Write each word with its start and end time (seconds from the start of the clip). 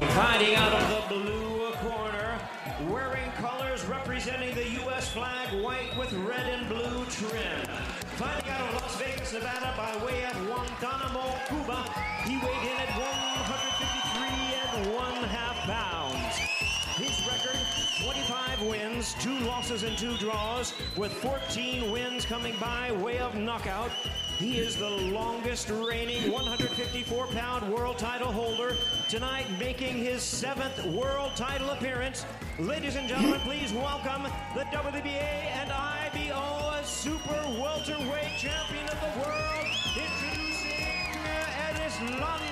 Fighting 0.00 0.54
out 0.54 0.72
of 0.72 1.10
the 1.10 1.14
blue 1.14 1.72
corner, 1.74 2.38
wearing 2.88 3.30
colors 3.32 3.84
representing 3.84 4.54
the 4.54 4.66
U.S. 4.82 5.12
flag, 5.12 5.62
white 5.62 5.94
with 5.98 6.10
red 6.14 6.46
and 6.46 6.66
blue 6.68 7.04
trim. 7.04 7.66
Fighting 8.16 8.50
out 8.50 8.60
of 8.62 8.74
Las 8.80 8.96
Vegas, 8.96 9.34
Nevada, 9.34 9.74
by 9.76 10.04
way 10.04 10.24
of 10.24 10.32
Guantanamo, 10.46 11.38
Cuba, 11.48 11.84
he 12.24 12.36
weighed 12.38 12.70
in 12.70 12.78
at 12.78 12.88
153 12.96 14.80
and 14.80 14.94
one 14.94 15.22
half 15.28 15.56
pounds. 15.68 16.36
His 16.96 17.26
record, 17.26 17.60
25 18.02 18.62
wins, 18.62 19.14
two 19.20 19.38
losses 19.40 19.82
and 19.82 19.98
two 19.98 20.16
draws, 20.16 20.72
with 20.96 21.12
14 21.12 21.90
wins 21.90 22.24
coming 22.24 22.54
by 22.58 22.90
way 22.92 23.18
of 23.18 23.34
knockout. 23.34 23.90
He 24.40 24.56
is 24.56 24.74
the 24.74 24.88
longest 24.88 25.68
reigning 25.68 26.32
154-pound 26.32 27.70
world 27.70 27.98
title 27.98 28.32
holder, 28.32 28.74
tonight 29.10 29.44
making 29.58 29.98
his 29.98 30.22
seventh 30.22 30.82
world 30.86 31.32
title 31.36 31.68
appearance. 31.68 32.24
Ladies 32.58 32.96
and 32.96 33.06
gentlemen, 33.06 33.40
please 33.40 33.70
welcome 33.74 34.22
the 34.54 34.62
WBA 34.62 35.12
and 35.12 35.70
IBO 35.70 36.82
Super 36.84 37.38
Welterweight 37.60 38.38
Champion 38.38 38.88
of 38.88 38.98
the 39.02 39.12
world, 39.20 39.66
introducing 39.94 41.20
Edis 41.68 42.00
Lundy, 42.18 42.49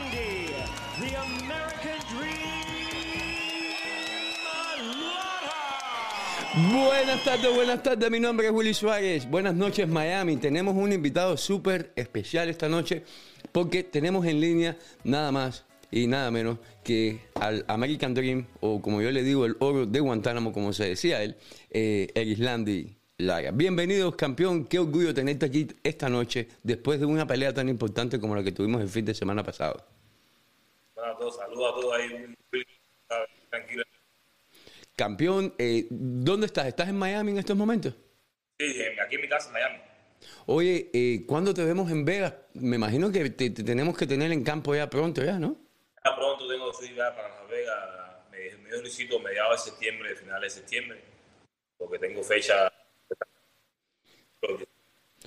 Buenas 6.55 7.23
tardes, 7.25 7.55
buenas 7.55 7.83
tardes. 7.83 8.11
Mi 8.11 8.21
nombre 8.21 8.47
es 8.47 8.53
Willy 8.53 8.73
Suárez. 8.73 9.29
Buenas 9.29 9.55
noches, 9.55 9.87
Miami. 9.87 10.39
Tenemos 10.39 10.75
un 10.75 10.93
invitado 10.93 11.37
súper 11.37 11.93
especial 11.95 12.49
esta 12.49 12.71
noche 12.71 13.05
porque 13.53 13.83
tenemos 13.83 14.25
en 14.25 14.41
línea 14.41 14.79
nada 15.05 15.31
más 15.31 15.67
y 15.91 16.07
nada 16.07 16.31
menos 16.31 16.59
que 16.83 17.21
al 17.35 17.67
American 17.69 18.15
Dream, 18.15 18.47
o 18.61 18.81
como 18.81 19.03
yo 19.03 19.11
le 19.11 19.23
digo, 19.23 19.45
el 19.45 19.57
oro 19.61 19.85
de 19.85 20.01
Guantánamo, 20.01 20.53
como 20.53 20.73
se 20.73 20.89
decía 20.89 21.23
él, 21.23 21.37
eh, 21.71 22.09
el 22.15 22.29
Islandi 22.29 22.97
Lara. 23.19 23.51
Bienvenidos, 23.51 24.17
campeón. 24.17 24.65
Qué 24.65 24.79
orgullo 24.79 25.13
tenerte 25.13 25.45
aquí 25.45 25.69
esta 25.85 26.09
noche 26.09 26.49
después 26.63 26.99
de 26.99 27.05
una 27.05 27.27
pelea 27.27 27.53
tan 27.53 27.69
importante 27.69 28.19
como 28.19 28.35
la 28.35 28.43
que 28.43 28.53
tuvimos 28.53 28.81
el 28.81 28.89
fin 28.89 29.05
de 29.05 29.15
semana 29.15 29.45
pasado. 29.45 29.85
Bueno, 30.95 31.13
a 31.13 31.19
todos, 31.19 31.37
saludos 31.37 31.73
a 31.73 31.81
todos 31.81 31.95
ahí. 31.95 32.35
Tranquilo. 33.51 33.85
Campeón, 35.09 35.55
eh, 35.59 35.87
¿dónde 35.91 36.47
estás? 36.47 36.67
¿Estás 36.67 36.89
en 36.89 36.97
Miami 36.99 37.31
en 37.31 37.39
estos 37.39 37.57
momentos? 37.57 37.95
Sí, 38.59 38.65
aquí 39.01 39.15
en 39.15 39.21
mi 39.21 39.29
casa, 39.29 39.47
en 39.47 39.53
Miami. 39.53 39.79
Oye, 40.47 40.91
eh, 40.93 41.25
¿cuándo 41.25 41.55
te 41.55 41.65
vemos 41.65 41.89
en 41.93 42.05
Vegas? 42.05 42.35
Me 42.55 42.75
imagino 42.75 43.13
que 43.13 43.31
te, 43.31 43.51
te 43.51 43.63
tenemos 43.63 43.97
que 43.97 44.09
tener 44.09 44.33
en 44.33 44.43
campo 44.43 44.75
ya 44.75 44.91
pronto, 44.91 45.23
ya, 45.25 45.39
¿no? 45.39 45.57
Ya 46.05 46.17
pronto 46.17 46.49
tengo 46.49 46.73
que 46.77 46.87
ir 46.87 46.97
para 46.97 47.29
Las 47.29 47.49
Vegas. 47.49 47.79
Me, 48.33 48.57
me 48.65 48.71
dio 48.71 48.81
Luisito 48.81 49.21
mediados 49.21 49.65
de 49.65 49.71
septiembre, 49.71 50.17
finales 50.17 50.53
de 50.57 50.61
septiembre, 50.63 51.01
porque 51.79 52.01
tengo 52.01 52.21
fecha. 52.25 52.69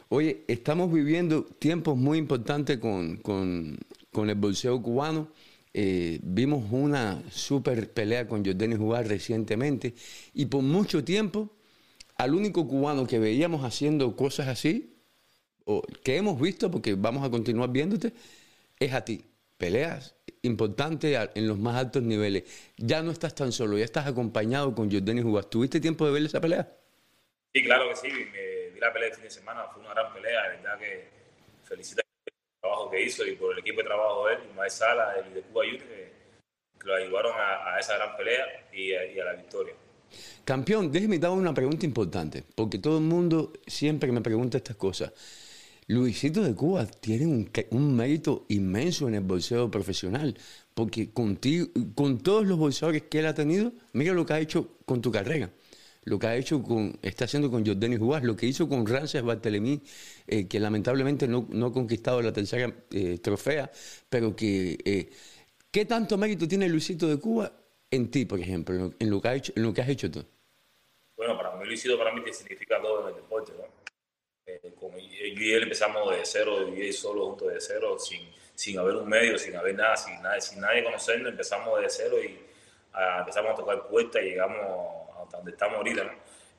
Oye, 0.09 0.43
estamos 0.49 0.91
viviendo 0.91 1.45
tiempos 1.45 1.95
muy 1.95 2.17
importantes 2.17 2.77
con, 2.79 3.15
con- 3.21 3.77
con 4.11 4.29
el 4.29 4.35
boxeo 4.35 4.81
cubano. 4.81 5.31
Eh, 5.73 6.19
vimos 6.21 6.65
una 6.71 7.23
super 7.31 7.91
pelea 7.91 8.27
con 8.27 8.43
Jordani 8.45 8.75
Jugar 8.75 9.07
recientemente 9.07 9.93
y 10.33 10.47
por 10.47 10.61
mucho 10.63 11.05
tiempo 11.05 11.55
al 12.17 12.35
único 12.35 12.67
cubano 12.67 13.07
que 13.07 13.19
veíamos 13.19 13.63
haciendo 13.63 14.15
cosas 14.15 14.47
así, 14.47 14.97
o 15.65 15.81
que 16.03 16.17
hemos 16.17 16.39
visto, 16.39 16.69
porque 16.69 16.95
vamos 16.95 17.25
a 17.25 17.31
continuar 17.31 17.71
viéndote, 17.71 18.13
es 18.79 18.93
a 18.93 19.03
ti. 19.03 19.25
Peleas 19.57 20.15
importantes 20.41 21.17
en 21.35 21.47
los 21.47 21.59
más 21.59 21.75
altos 21.75 22.01
niveles. 22.01 22.43
Ya 22.77 23.03
no 23.03 23.11
estás 23.11 23.35
tan 23.35 23.51
solo, 23.51 23.77
ya 23.77 23.85
estás 23.85 24.07
acompañado 24.07 24.73
con 24.73 24.91
Jordani 24.91 25.21
Jugar. 25.21 25.45
¿Tuviste 25.45 25.79
tiempo 25.79 26.05
de 26.05 26.11
ver 26.11 26.23
esa 26.23 26.41
pelea? 26.41 26.71
Sí, 27.53 27.63
claro 27.63 27.89
que 27.89 27.95
sí. 27.95 28.07
Me 28.07 28.71
vi 28.73 28.79
la 28.79 28.91
pelea 28.91 29.09
el 29.09 29.15
fin 29.15 29.23
de 29.23 29.29
semana. 29.29 29.65
Fue 29.71 29.83
una 29.83 29.93
gran 29.93 30.13
pelea. 30.13 30.49
De 30.49 30.57
verdad 30.57 30.79
que 30.79 31.09
felicito 31.63 32.00
trabajo 32.71 32.89
que 32.89 33.03
hizo 33.03 33.25
y 33.25 33.35
por 33.35 33.53
el 33.53 33.59
equipo 33.59 33.81
de 33.81 33.87
trabajo 33.87 34.27
de 34.27 34.35
él, 34.35 34.39
Ismael 34.49 34.71
Sala 34.71 35.13
y 35.29 35.33
de 35.33 35.41
Cuba 35.41 35.63
Junior, 35.65 35.87
que, 35.87 36.11
que 36.79 36.87
lo 36.87 36.95
ayudaron 36.95 37.33
a, 37.35 37.75
a 37.75 37.79
esa 37.79 37.97
gran 37.97 38.15
pelea 38.17 38.45
y 38.73 38.93
a, 38.93 39.05
y 39.11 39.19
a 39.19 39.25
la 39.25 39.33
victoria. 39.33 39.73
Campeón, 40.43 40.91
déjeme 40.91 41.19
dar 41.19 41.31
una 41.31 41.53
pregunta 41.53 41.85
importante, 41.85 42.43
porque 42.55 42.79
todo 42.79 42.97
el 42.97 43.03
mundo 43.03 43.53
siempre 43.67 44.11
me 44.11 44.21
pregunta 44.21 44.57
estas 44.57 44.75
cosas. 44.75 45.13
Luisito 45.87 46.41
de 46.41 46.55
Cuba 46.55 46.85
tiene 46.85 47.25
un, 47.25 47.49
un 47.71 47.95
mérito 47.95 48.45
inmenso 48.49 49.07
en 49.07 49.15
el 49.15 49.21
boxeo 49.21 49.69
profesional, 49.69 50.37
porque 50.73 51.11
contigo, 51.11 51.67
con 51.95 52.19
todos 52.19 52.45
los 52.45 52.57
boxeadores 52.57 53.03
que 53.03 53.19
él 53.19 53.25
ha 53.25 53.33
tenido, 53.33 53.73
mira 53.93 54.13
lo 54.13 54.25
que 54.25 54.33
ha 54.33 54.39
hecho 54.39 54.77
con 54.85 55.01
tu 55.01 55.11
carrera, 55.11 55.49
lo 56.03 56.17
que 56.17 56.27
ha 56.27 56.35
hecho 56.35 56.63
con, 56.63 56.97
está 57.01 57.25
haciendo 57.25 57.51
con 57.51 57.65
Jordani 57.65 57.97
Juárez, 57.97 58.25
lo 58.25 58.35
que 58.35 58.47
hizo 58.47 58.67
con 58.67 58.85
Rances 58.85 59.21
Bartelemí, 59.21 59.81
eh, 60.27 60.47
que 60.47 60.59
lamentablemente 60.59 61.27
no, 61.27 61.47
no 61.49 61.67
ha 61.67 61.73
conquistado 61.73 62.21
la 62.21 62.33
tercera 62.33 62.73
eh, 62.91 63.19
trofea, 63.19 63.71
pero 64.09 64.35
que 64.35 64.77
eh, 64.83 65.09
¿qué 65.71 65.85
tanto 65.85 66.17
mérito 66.17 66.47
tiene 66.47 66.67
Luisito 66.67 67.07
de 67.07 67.17
Cuba 67.19 67.51
en 67.91 68.09
ti, 68.09 68.25
por 68.25 68.39
ejemplo, 68.39 68.93
en 68.97 69.09
lo, 69.09 69.21
que, 69.21 69.27
ha 69.27 69.35
hecho, 69.35 69.53
en 69.55 69.63
lo 69.63 69.73
que 69.73 69.81
has 69.81 69.89
hecho 69.89 70.09
tú? 70.09 70.25
Bueno, 71.15 71.37
para 71.37 71.55
mí 71.55 71.65
Luisito 71.65 71.97
para 71.97 72.13
mí 72.13 72.21
significa 72.33 72.81
todo 72.81 73.01
en 73.01 73.15
el 73.15 73.21
deporte, 73.21 73.51
¿no? 73.57 73.81
Eh, 74.47 74.73
como 74.79 74.97
yo 74.97 75.05
y 75.07 75.53
él 75.53 75.63
empezamos 75.63 76.09
de 76.09 76.21
cero, 76.23 76.67
y 76.75 76.81
él 76.81 76.93
solo 76.93 77.27
juntos 77.27 77.53
de 77.53 77.61
cero, 77.61 77.97
sin, 77.99 78.21
sin 78.55 78.79
haber 78.79 78.95
un 78.95 79.07
medio, 79.07 79.37
sin 79.37 79.55
haber 79.55 79.75
nada, 79.75 79.95
sin, 79.95 80.19
nada, 80.21 80.41
sin 80.41 80.59
nadie 80.59 80.83
conocernos, 80.83 81.31
empezamos 81.31 81.79
de 81.79 81.89
cero 81.89 82.17
y 82.23 82.39
ah, 82.93 83.17
empezamos 83.19 83.51
a 83.51 83.55
tocar 83.55 83.87
puertas 83.87 84.21
y 84.23 84.29
llegamos 84.29 85.00
donde 85.31 85.51
estamos 85.51 85.77
ahorita, 85.77 86.03
¿no? 86.03 86.11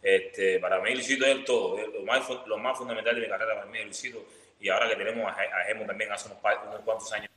Este, 0.03 0.59
para 0.59 0.81
mí 0.81 0.95
Luisito 0.95 1.25
es 1.25 1.45
todo, 1.45 1.79
es 1.79 1.87
lo 1.93 2.03
más, 2.03 2.29
lo 2.47 2.59
más 2.59 2.77
fundamental 2.77 3.15
de 3.15 3.21
mi 3.21 3.29
carrera 3.29 3.55
para 3.55 3.67
mí 3.67 3.79
es 3.79 3.85
Luisito 3.85 4.25
y 4.61 4.69
ahora 4.69 4.89
que 4.89 4.97
tenemos 4.97 5.25
a, 5.27 5.31
a 5.31 5.65
Gemo 5.69 5.87
también 5.87 6.11
hace 6.11 6.29
unos, 6.29 6.39
unos 6.67 6.81
cuantos 6.81 7.13
años 7.13 7.31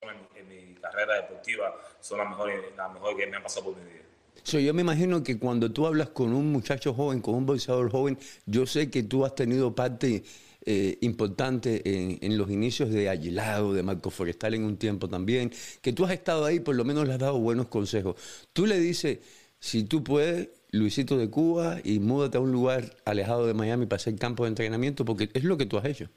en, 0.00 0.38
en 0.40 0.48
mi 0.48 0.74
carrera 0.80 1.16
deportiva 1.16 1.76
son 2.00 2.18
las 2.18 2.30
mejores, 2.30 2.60
las 2.74 2.92
mejores 2.92 3.16
que 3.18 3.26
me 3.26 3.36
han 3.36 3.42
pasado 3.42 3.66
por 3.66 3.76
mi 3.76 3.84
vida. 3.84 4.02
So, 4.44 4.58
yo 4.58 4.74
me 4.74 4.80
imagino 4.80 5.22
que 5.22 5.38
cuando 5.38 5.70
tú 5.70 5.86
hablas 5.86 6.08
con 6.08 6.32
un 6.32 6.50
muchacho 6.50 6.94
joven, 6.94 7.20
con 7.20 7.34
un 7.34 7.46
boxeador 7.46 7.90
joven, 7.90 8.18
yo 8.46 8.66
sé 8.66 8.90
que 8.90 9.02
tú 9.02 9.24
has 9.24 9.34
tenido 9.34 9.74
parte 9.74 10.24
eh, 10.64 10.98
importante 11.02 11.82
en, 11.84 12.18
en 12.20 12.38
los 12.38 12.50
inicios 12.50 12.90
de 12.90 13.08
Aguilado, 13.08 13.72
de 13.72 13.82
Marco 13.82 14.10
Forestal 14.10 14.54
en 14.54 14.64
un 14.64 14.78
tiempo 14.78 15.08
también, 15.08 15.52
que 15.80 15.92
tú 15.92 16.04
has 16.04 16.12
estado 16.12 16.44
ahí, 16.44 16.60
por 16.60 16.74
lo 16.74 16.84
menos 16.84 17.06
le 17.06 17.12
has 17.12 17.20
dado 17.20 17.38
buenos 17.38 17.68
consejos. 17.68 18.16
Tú 18.52 18.66
le 18.66 18.78
dices, 18.78 19.18
si 19.62 19.84
tú 19.84 20.02
puedes, 20.02 20.48
Luisito 20.72 21.16
de 21.16 21.30
Cuba, 21.30 21.76
y 21.84 22.00
múdate 22.00 22.36
a 22.36 22.40
un 22.40 22.50
lugar 22.50 22.82
alejado 23.04 23.46
de 23.46 23.54
Miami 23.54 23.86
para 23.86 23.98
hacer 23.98 24.18
campo 24.18 24.42
de 24.42 24.48
entrenamiento, 24.48 25.04
porque 25.04 25.30
es 25.32 25.44
lo 25.44 25.56
que 25.56 25.66
tú 25.66 25.78
has 25.78 25.84
hecho. 25.84 26.08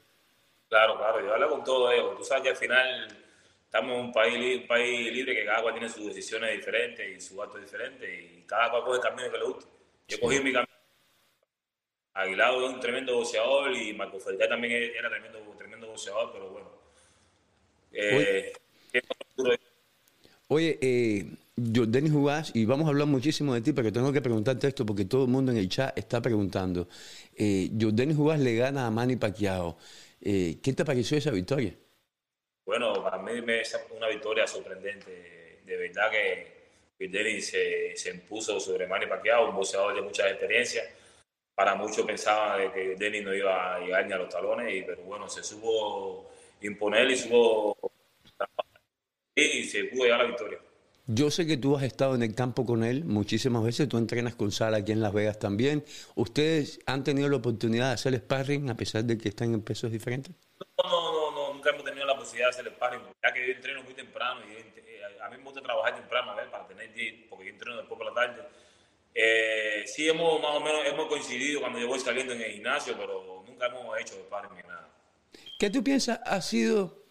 Claro, 0.68 0.98
claro, 0.98 1.24
yo 1.24 1.32
hablo 1.32 1.50
con 1.50 1.62
todo 1.62 1.92
ellos. 1.92 2.18
Tú 2.18 2.24
sabes 2.24 2.42
que 2.42 2.48
al 2.48 2.56
final 2.56 3.06
estamos 3.64 3.92
en 3.92 4.00
un 4.06 4.12
país, 4.12 4.60
un 4.62 4.66
país 4.66 5.12
libre 5.12 5.32
que 5.32 5.44
cada 5.44 5.62
cual 5.62 5.74
tiene 5.74 5.88
sus 5.88 6.06
decisiones 6.06 6.56
diferentes 6.56 7.08
y 7.08 7.20
sus 7.20 7.38
actos 7.38 7.60
diferentes 7.60 8.10
y 8.10 8.42
cada 8.42 8.68
cual 8.68 8.82
coge 8.82 8.96
el 8.96 9.02
camino 9.02 9.30
que 9.30 9.38
le 9.38 9.44
gusta. 9.44 9.70
Yo 10.08 10.20
cogí 10.20 10.40
mi 10.40 10.52
camino. 10.52 10.72
Aguilado 12.14 12.66
es 12.66 12.74
un 12.74 12.80
tremendo 12.80 13.14
boxeador 13.14 13.76
y 13.76 13.92
Marco 13.92 14.18
Felipe 14.18 14.48
también 14.48 14.72
era 14.72 15.08
tremendo, 15.08 15.38
tremendo 15.56 15.86
boxeador, 15.86 16.32
pero 16.32 16.50
bueno. 16.50 16.68
Eh, 17.92 18.52
¿qué 18.90 19.02
futuro 19.02 19.52
hay? 19.52 19.58
Oye, 20.48 20.78
eh, 20.80 21.26
Jordani 21.58 22.10
Jugás, 22.10 22.52
y 22.54 22.66
vamos 22.66 22.86
a 22.86 22.90
hablar 22.90 23.06
muchísimo 23.06 23.54
de 23.54 23.62
ti, 23.62 23.72
pero 23.72 23.90
tengo 23.90 24.12
que 24.12 24.20
preguntarte 24.20 24.68
esto 24.68 24.84
porque 24.84 25.06
todo 25.06 25.24
el 25.24 25.30
mundo 25.30 25.52
en 25.52 25.58
el 25.58 25.70
chat 25.70 25.96
está 25.96 26.20
preguntando. 26.20 26.86
Eh, 27.34 27.70
Jordani 27.80 28.14
Jugás 28.14 28.40
le 28.40 28.56
gana 28.56 28.86
a 28.86 28.90
Manny 28.90 29.16
Pacquiao. 29.16 29.78
Eh, 30.20 30.58
¿Qué 30.62 30.74
te 30.74 30.84
pareció 30.84 31.16
esa 31.16 31.30
victoria? 31.30 31.74
Bueno, 32.66 33.02
para 33.02 33.18
mí 33.18 33.32
es 33.48 33.78
una 33.96 34.08
victoria 34.08 34.46
sorprendente. 34.46 35.60
De 35.64 35.76
verdad 35.78 36.10
que 36.10 37.08
Dennis 37.08 37.48
se, 37.48 37.96
se 37.96 38.10
impuso 38.10 38.60
sobre 38.60 38.86
Manny 38.86 39.06
Pacquiao, 39.06 39.48
un 39.48 39.56
boxeador 39.56 39.94
de 39.94 40.02
mucha 40.02 40.28
experiencia. 40.28 40.82
Para 41.54 41.74
muchos 41.74 42.04
pensaban 42.04 42.70
que 42.70 42.96
Dennis 42.96 43.24
no 43.24 43.34
iba 43.34 43.76
a 43.76 43.80
llegar 43.80 44.06
ni 44.06 44.12
a 44.12 44.18
los 44.18 44.28
talones, 44.28 44.74
y, 44.74 44.82
pero 44.82 45.02
bueno, 45.04 45.26
se 45.26 45.42
supo 45.42 46.30
imponer 46.60 47.10
y 47.10 47.16
supo 47.16 47.78
y 49.34 49.64
se 49.64 49.84
pudo 49.84 50.04
llegar 50.04 50.20
a 50.20 50.22
la 50.24 50.28
victoria. 50.28 50.58
Yo 51.08 51.30
sé 51.30 51.46
que 51.46 51.56
tú 51.56 51.76
has 51.76 51.84
estado 51.84 52.16
en 52.16 52.22
el 52.24 52.34
campo 52.34 52.66
con 52.66 52.82
él 52.82 53.04
muchísimas 53.04 53.62
veces, 53.62 53.88
tú 53.88 53.96
entrenas 53.96 54.34
con 54.34 54.50
Sara 54.50 54.78
aquí 54.78 54.90
en 54.90 55.00
Las 55.00 55.12
Vegas 55.12 55.38
también. 55.38 55.84
¿Ustedes 56.16 56.80
han 56.84 57.04
tenido 57.04 57.28
la 57.28 57.36
oportunidad 57.36 57.88
de 57.88 57.94
hacer 57.94 58.16
sparring 58.16 58.68
a 58.70 58.76
pesar 58.76 59.04
de 59.04 59.16
que 59.16 59.28
están 59.28 59.54
en 59.54 59.62
pesos 59.62 59.92
diferentes? 59.92 60.34
No, 60.58 60.90
no, 60.90 61.12
no, 61.12 61.30
no, 61.30 61.54
nunca 61.54 61.70
hemos 61.70 61.84
tenido 61.84 62.04
la 62.06 62.16
posibilidad 62.16 62.48
de 62.48 62.50
hacer 62.50 62.66
el 62.66 62.72
sparring, 62.72 63.02
ya 63.22 63.32
que 63.32 63.46
yo 63.46 63.52
entreno 63.52 63.84
muy 63.84 63.94
temprano 63.94 64.40
y 64.50 64.54
eh, 64.54 65.00
a 65.22 65.30
mí 65.30 65.36
me 65.36 65.44
gusta 65.44 65.60
trabajar 65.60 65.94
temprano, 65.94 66.32
a 66.32 66.34
ver, 66.34 66.50
para 66.50 66.66
tener 66.66 66.92
día, 66.92 67.12
porque 67.30 67.44
yo 67.44 67.50
entreno 67.52 67.76
después 67.76 67.98
por 67.98 68.06
la 68.06 68.12
tarde. 68.12 68.42
Eh, 69.14 69.84
sí 69.86 70.08
hemos 70.08 70.42
más 70.42 70.56
o 70.56 70.60
menos 70.60 70.80
hemos 70.86 71.06
coincidido 71.06 71.60
cuando 71.60 71.78
yo 71.78 71.86
voy 71.86 72.00
saliendo 72.00 72.32
en 72.32 72.42
el 72.42 72.50
gimnasio, 72.50 72.96
pero 72.98 73.44
nunca 73.46 73.66
hemos 73.66 73.96
hecho 74.00 74.14
sparring 74.14 74.56
ni 74.56 74.62
nada. 74.62 74.90
¿Qué 75.60 75.70
tú 75.70 75.84
piensas 75.84 76.18
ha 76.24 76.42
sido 76.42 77.04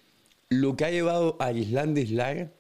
lo 0.50 0.76
que 0.76 0.84
ha 0.84 0.92
llevado 0.92 1.38
a 1.40 1.54
Islandis 1.54 2.12
Lara 2.12 2.52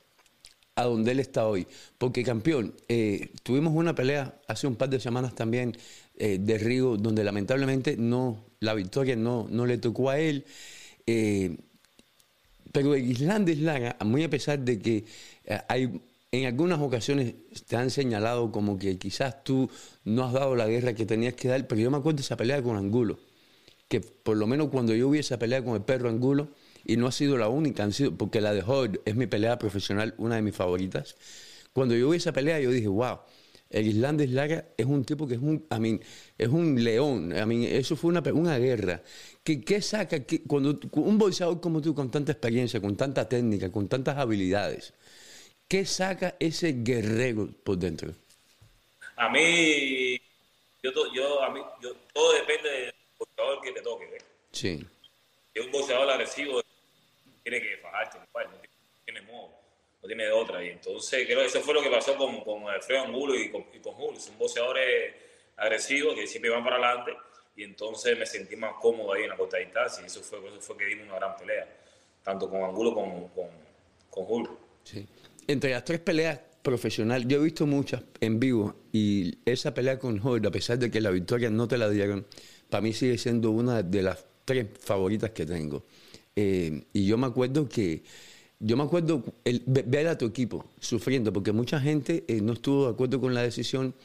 a 0.75 0.83
donde 0.83 1.11
él 1.11 1.19
está 1.19 1.47
hoy. 1.47 1.67
Porque 1.97 2.23
campeón, 2.23 2.73
eh, 2.87 3.31
tuvimos 3.43 3.73
una 3.73 3.95
pelea 3.95 4.39
hace 4.47 4.67
un 4.67 4.75
par 4.75 4.89
de 4.89 4.99
semanas 4.99 5.33
también 5.35 5.75
eh, 6.17 6.37
de 6.39 6.57
Río, 6.57 6.97
donde 6.97 7.23
lamentablemente 7.23 7.97
no, 7.97 8.45
la 8.59 8.73
victoria 8.73 9.15
no, 9.15 9.47
no 9.49 9.65
le 9.65 9.77
tocó 9.77 10.09
a 10.09 10.19
él. 10.19 10.45
Eh, 11.07 11.57
pero 12.71 12.95
Islandes 12.95 13.59
Lara, 13.59 13.95
muy 14.03 14.23
a 14.23 14.29
pesar 14.29 14.59
de 14.59 14.79
que 14.79 15.05
hay 15.69 16.01
en 16.39 16.45
algunas 16.45 16.79
ocasiones 16.79 17.33
te 17.67 17.77
han 17.77 17.89
señalado 17.89 18.51
como 18.51 18.77
que 18.77 18.97
quizás 18.97 19.43
tú 19.43 19.69
no 20.03 20.25
has 20.25 20.33
dado 20.33 20.55
la 20.55 20.67
guerra 20.67 20.93
que 20.93 21.05
tenías 21.05 21.33
que 21.35 21.47
dar, 21.47 21.65
pero 21.67 21.79
yo 21.79 21.91
me 21.91 21.97
acuerdo 21.97 22.17
de 22.17 22.23
esa 22.23 22.35
pelea 22.35 22.61
con 22.61 22.75
Angulo, 22.75 23.17
que 23.87 24.01
por 24.01 24.35
lo 24.35 24.47
menos 24.47 24.69
cuando 24.69 24.93
yo 24.93 25.09
vi 25.09 25.19
esa 25.19 25.39
pelea 25.39 25.63
con 25.63 25.75
el 25.75 25.81
perro 25.81 26.09
Angulo, 26.09 26.49
y 26.85 26.97
no 26.97 27.07
ha 27.07 27.11
sido 27.11 27.37
la 27.37 27.49
única, 27.49 27.83
han 27.83 27.91
sido, 27.91 28.15
porque 28.15 28.41
la 28.41 28.53
de 28.53 28.61
Hoyd 28.61 28.97
es 29.05 29.15
mi 29.15 29.27
pelea 29.27 29.57
profesional, 29.57 30.13
una 30.17 30.35
de 30.35 30.41
mis 30.41 30.55
favoritas. 30.55 31.15
Cuando 31.73 31.95
yo 31.95 32.09
vi 32.09 32.17
esa 32.17 32.31
pelea, 32.31 32.59
yo 32.59 32.71
dije, 32.71 32.87
wow, 32.87 33.19
el 33.69 33.87
Islandés 33.87 34.29
Lara 34.29 34.69
es 34.77 34.85
un 34.85 35.03
tipo 35.03 35.27
que 35.27 35.33
es 35.35 35.41
un, 35.41 35.65
I 35.71 35.99
es 36.37 36.47
un 36.47 36.83
león. 36.83 37.33
I 37.35 37.65
eso 37.65 37.95
fue 37.95 38.11
una, 38.11 38.21
una 38.31 38.57
guerra. 38.57 39.01
¿Qué, 39.43 39.61
qué 39.61 39.81
saca? 39.81 40.17
cuando 40.47 40.79
un 40.93 41.17
boxeador 41.17 41.59
como 41.59 41.81
tú, 41.81 41.93
con 41.93 42.11
tanta 42.11 42.31
experiencia, 42.31 42.79
con 42.79 42.95
tanta 42.95 43.27
técnica, 43.27 43.71
con 43.71 43.89
tantas 43.89 44.17
habilidades, 44.17 44.93
¿qué 45.67 45.85
saca 45.85 46.35
ese 46.39 46.75
guerrero 46.77 47.49
por 47.63 47.77
dentro? 47.77 48.13
A 49.17 49.29
mí, 49.29 50.17
yo, 50.83 50.91
yo, 51.13 51.43
a 51.43 51.49
mí, 51.49 51.59
yo 51.81 51.93
todo 52.13 52.33
depende 52.33 52.69
del 52.69 52.93
boxeador 53.17 53.61
que 53.61 53.71
te 53.71 53.81
toque. 53.81 54.05
¿eh? 54.05 54.21
Sí. 54.51 54.85
Es 55.53 55.65
un 55.65 55.71
boxeador 55.71 56.09
agresivo 56.11 56.61
tiene 57.45 57.61
que 57.61 57.77
fajarte, 57.77 58.17
no 58.17 58.25
tiene 59.05 59.21
modo, 59.21 59.51
no 60.01 60.07
tiene 60.07 60.23
de 60.23 60.31
otra. 60.31 60.65
Y 60.65 60.69
entonces 60.69 61.27
creo 61.27 61.41
que 61.41 61.45
eso 61.45 61.61
fue 61.61 61.75
lo 61.75 61.83
que 61.83 61.91
pasó 61.91 62.17
con, 62.17 62.43
con 62.43 62.67
Alfredo 62.67 63.03
Angulo 63.03 63.35
y 63.35 63.51
con, 63.51 63.65
y 63.71 63.77
con 63.77 63.93
Julio. 63.93 64.19
Son 64.19 64.35
boxeadores 64.39 65.13
agresivos 65.55 66.15
que 66.15 66.25
siempre 66.25 66.49
van 66.49 66.63
para 66.63 66.77
adelante 66.77 67.11
y 67.55 67.63
entonces 67.63 68.17
me 68.17 68.25
sentí 68.25 68.55
más 68.55 68.73
cómodo 68.81 69.13
ahí 69.13 69.23
en 69.23 69.29
la 69.29 69.37
corta 69.37 69.57
distancia 69.57 70.01
y 70.01 70.07
eso 70.07 70.21
fue, 70.21 70.39
eso 70.47 70.59
fue 70.59 70.75
que 70.75 70.85
dimos 70.85 71.05
una 71.05 71.17
gran 71.17 71.37
pelea, 71.37 71.67
tanto 72.23 72.49
con 72.49 72.63
Angulo 72.63 72.95
como 72.95 73.29
con, 73.29 73.47
con 74.09 74.25
Julio. 74.25 74.57
Sí. 74.83 75.07
Entre 75.47 75.69
las 75.69 75.85
tres 75.85 75.99
peleas 75.99 76.39
profesionales, 76.63 77.27
yo 77.27 77.37
he 77.37 77.43
visto 77.43 77.67
muchas 77.67 78.03
en 78.21 78.39
vivo 78.39 78.75
y 78.91 79.37
esa 79.45 79.71
pelea 79.75 79.99
con 79.99 80.17
Julio, 80.17 80.49
a 80.49 80.51
pesar 80.51 80.79
de 80.79 80.89
que 80.89 80.99
la 80.99 81.11
victoria 81.11 81.51
no 81.51 81.67
te 81.67 81.77
la 81.77 81.89
dieron, 81.89 82.25
para 82.71 82.81
mí 82.81 82.91
sigue 82.91 83.19
siendo 83.19 83.51
una 83.51 83.83
de 83.83 84.01
las 84.01 84.25
tres 84.45 84.65
favoritas 84.79 85.29
que 85.29 85.45
tengo. 85.45 85.85
Eh, 86.35 86.83
y 86.93 87.07
yo 87.07 87.17
me 87.17 87.27
acuerdo 87.27 87.69
que, 87.69 88.03
yo 88.59 88.77
me 88.77 88.83
acuerdo 88.83 89.23
el, 89.43 89.63
ver 89.65 90.07
a 90.07 90.17
tu 90.17 90.25
equipo 90.25 90.69
sufriendo, 90.79 91.31
porque 91.31 91.51
mucha 91.51 91.79
gente 91.79 92.25
eh, 92.27 92.41
no 92.41 92.53
estuvo 92.53 92.85
de 92.85 92.93
acuerdo 92.93 93.21
con 93.21 93.33
la 93.33 93.41
decisión, 93.41 93.95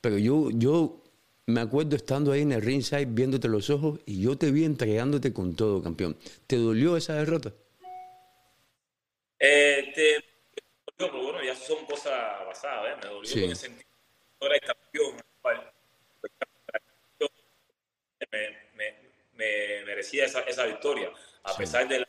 pero 0.00 0.18
yo, 0.18 0.50
yo 0.52 1.02
me 1.46 1.60
acuerdo 1.60 1.96
estando 1.96 2.32
ahí 2.32 2.42
en 2.42 2.52
el 2.52 2.62
ringside, 2.62 3.06
viéndote 3.06 3.48
los 3.48 3.70
ojos, 3.70 4.00
y 4.06 4.22
yo 4.22 4.36
te 4.36 4.50
vi 4.50 4.64
entregándote 4.64 5.32
con 5.32 5.56
todo, 5.56 5.82
campeón. 5.82 6.16
¿Te 6.46 6.56
dolió 6.56 6.96
esa 6.96 7.14
derrota? 7.14 7.52
Eh, 9.38 9.92
te 9.94 10.14
dolió, 10.98 11.12
pero 11.12 11.22
bueno, 11.22 11.42
ya 11.42 11.56
son 11.56 11.84
cosas 11.86 12.12
basadas, 12.46 12.92
¿eh? 12.92 13.00
Me 13.02 13.08
dolió 13.08 13.44
en 13.44 13.50
el 13.50 13.56
sentido 13.56 13.92
ahora 14.40 14.58
campeón, 14.60 15.16
me, 18.30 18.48
me, 18.76 18.94
me 19.34 19.84
merecía 19.84 20.24
esa, 20.24 20.40
esa 20.40 20.66
victoria 20.66 21.10
a 21.52 21.56
pesar 21.56 21.88
de 21.88 22.00
la, 22.00 22.08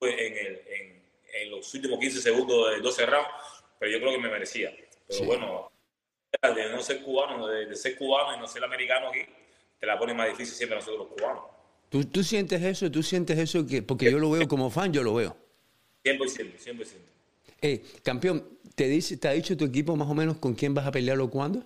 en, 0.00 0.36
el, 0.36 0.62
en, 0.66 1.02
en, 1.34 1.50
los 1.50 1.72
últimos 1.74 1.98
15 1.98 2.20
segundos 2.20 2.70
de 2.72 2.80
12 2.80 3.06
rounds, 3.06 3.28
pero 3.78 3.92
yo 3.92 3.98
creo 4.00 4.12
que 4.12 4.18
me 4.18 4.28
merecía. 4.28 4.74
Pero 5.08 5.24
bueno, 5.24 5.72
de 6.42 6.70
no 6.70 6.82
ser 6.82 7.02
cubano, 7.02 7.46
de, 7.46 7.74
ser 7.76 7.96
cubano 7.96 8.36
y 8.36 8.40
no 8.40 8.46
ser 8.46 8.64
americano 8.64 9.08
aquí, 9.08 9.20
te 9.78 9.86
la 9.86 9.98
pone 9.98 10.14
más 10.14 10.28
difícil 10.28 10.54
siempre 10.54 10.76
nosotros 10.76 11.08
los 11.08 11.18
cubanos. 11.18 11.44
¿Tú, 11.88 12.04
¿Tú, 12.04 12.22
sientes 12.22 12.62
eso? 12.62 12.90
¿Tú 12.90 13.02
sientes 13.02 13.38
eso? 13.38 13.66
que 13.66 13.82
Porque 13.82 14.10
yo 14.10 14.18
lo 14.18 14.30
veo 14.30 14.48
como 14.48 14.70
fan, 14.70 14.92
yo 14.92 15.02
lo 15.02 15.14
veo. 15.14 15.36
100%, 16.04 16.58
100%. 16.58 16.86
Eh, 17.62 17.82
campeón, 18.02 18.58
¿te, 18.74 18.88
dice, 18.88 19.16
¿te 19.16 19.28
ha 19.28 19.32
dicho 19.32 19.56
tu 19.56 19.64
equipo 19.64 19.96
más 19.96 20.08
o 20.08 20.14
menos 20.14 20.38
con 20.38 20.54
quién 20.54 20.74
vas 20.74 20.86
a 20.86 20.90
pelear 20.90 21.18
o 21.20 21.30
cuándo? 21.30 21.64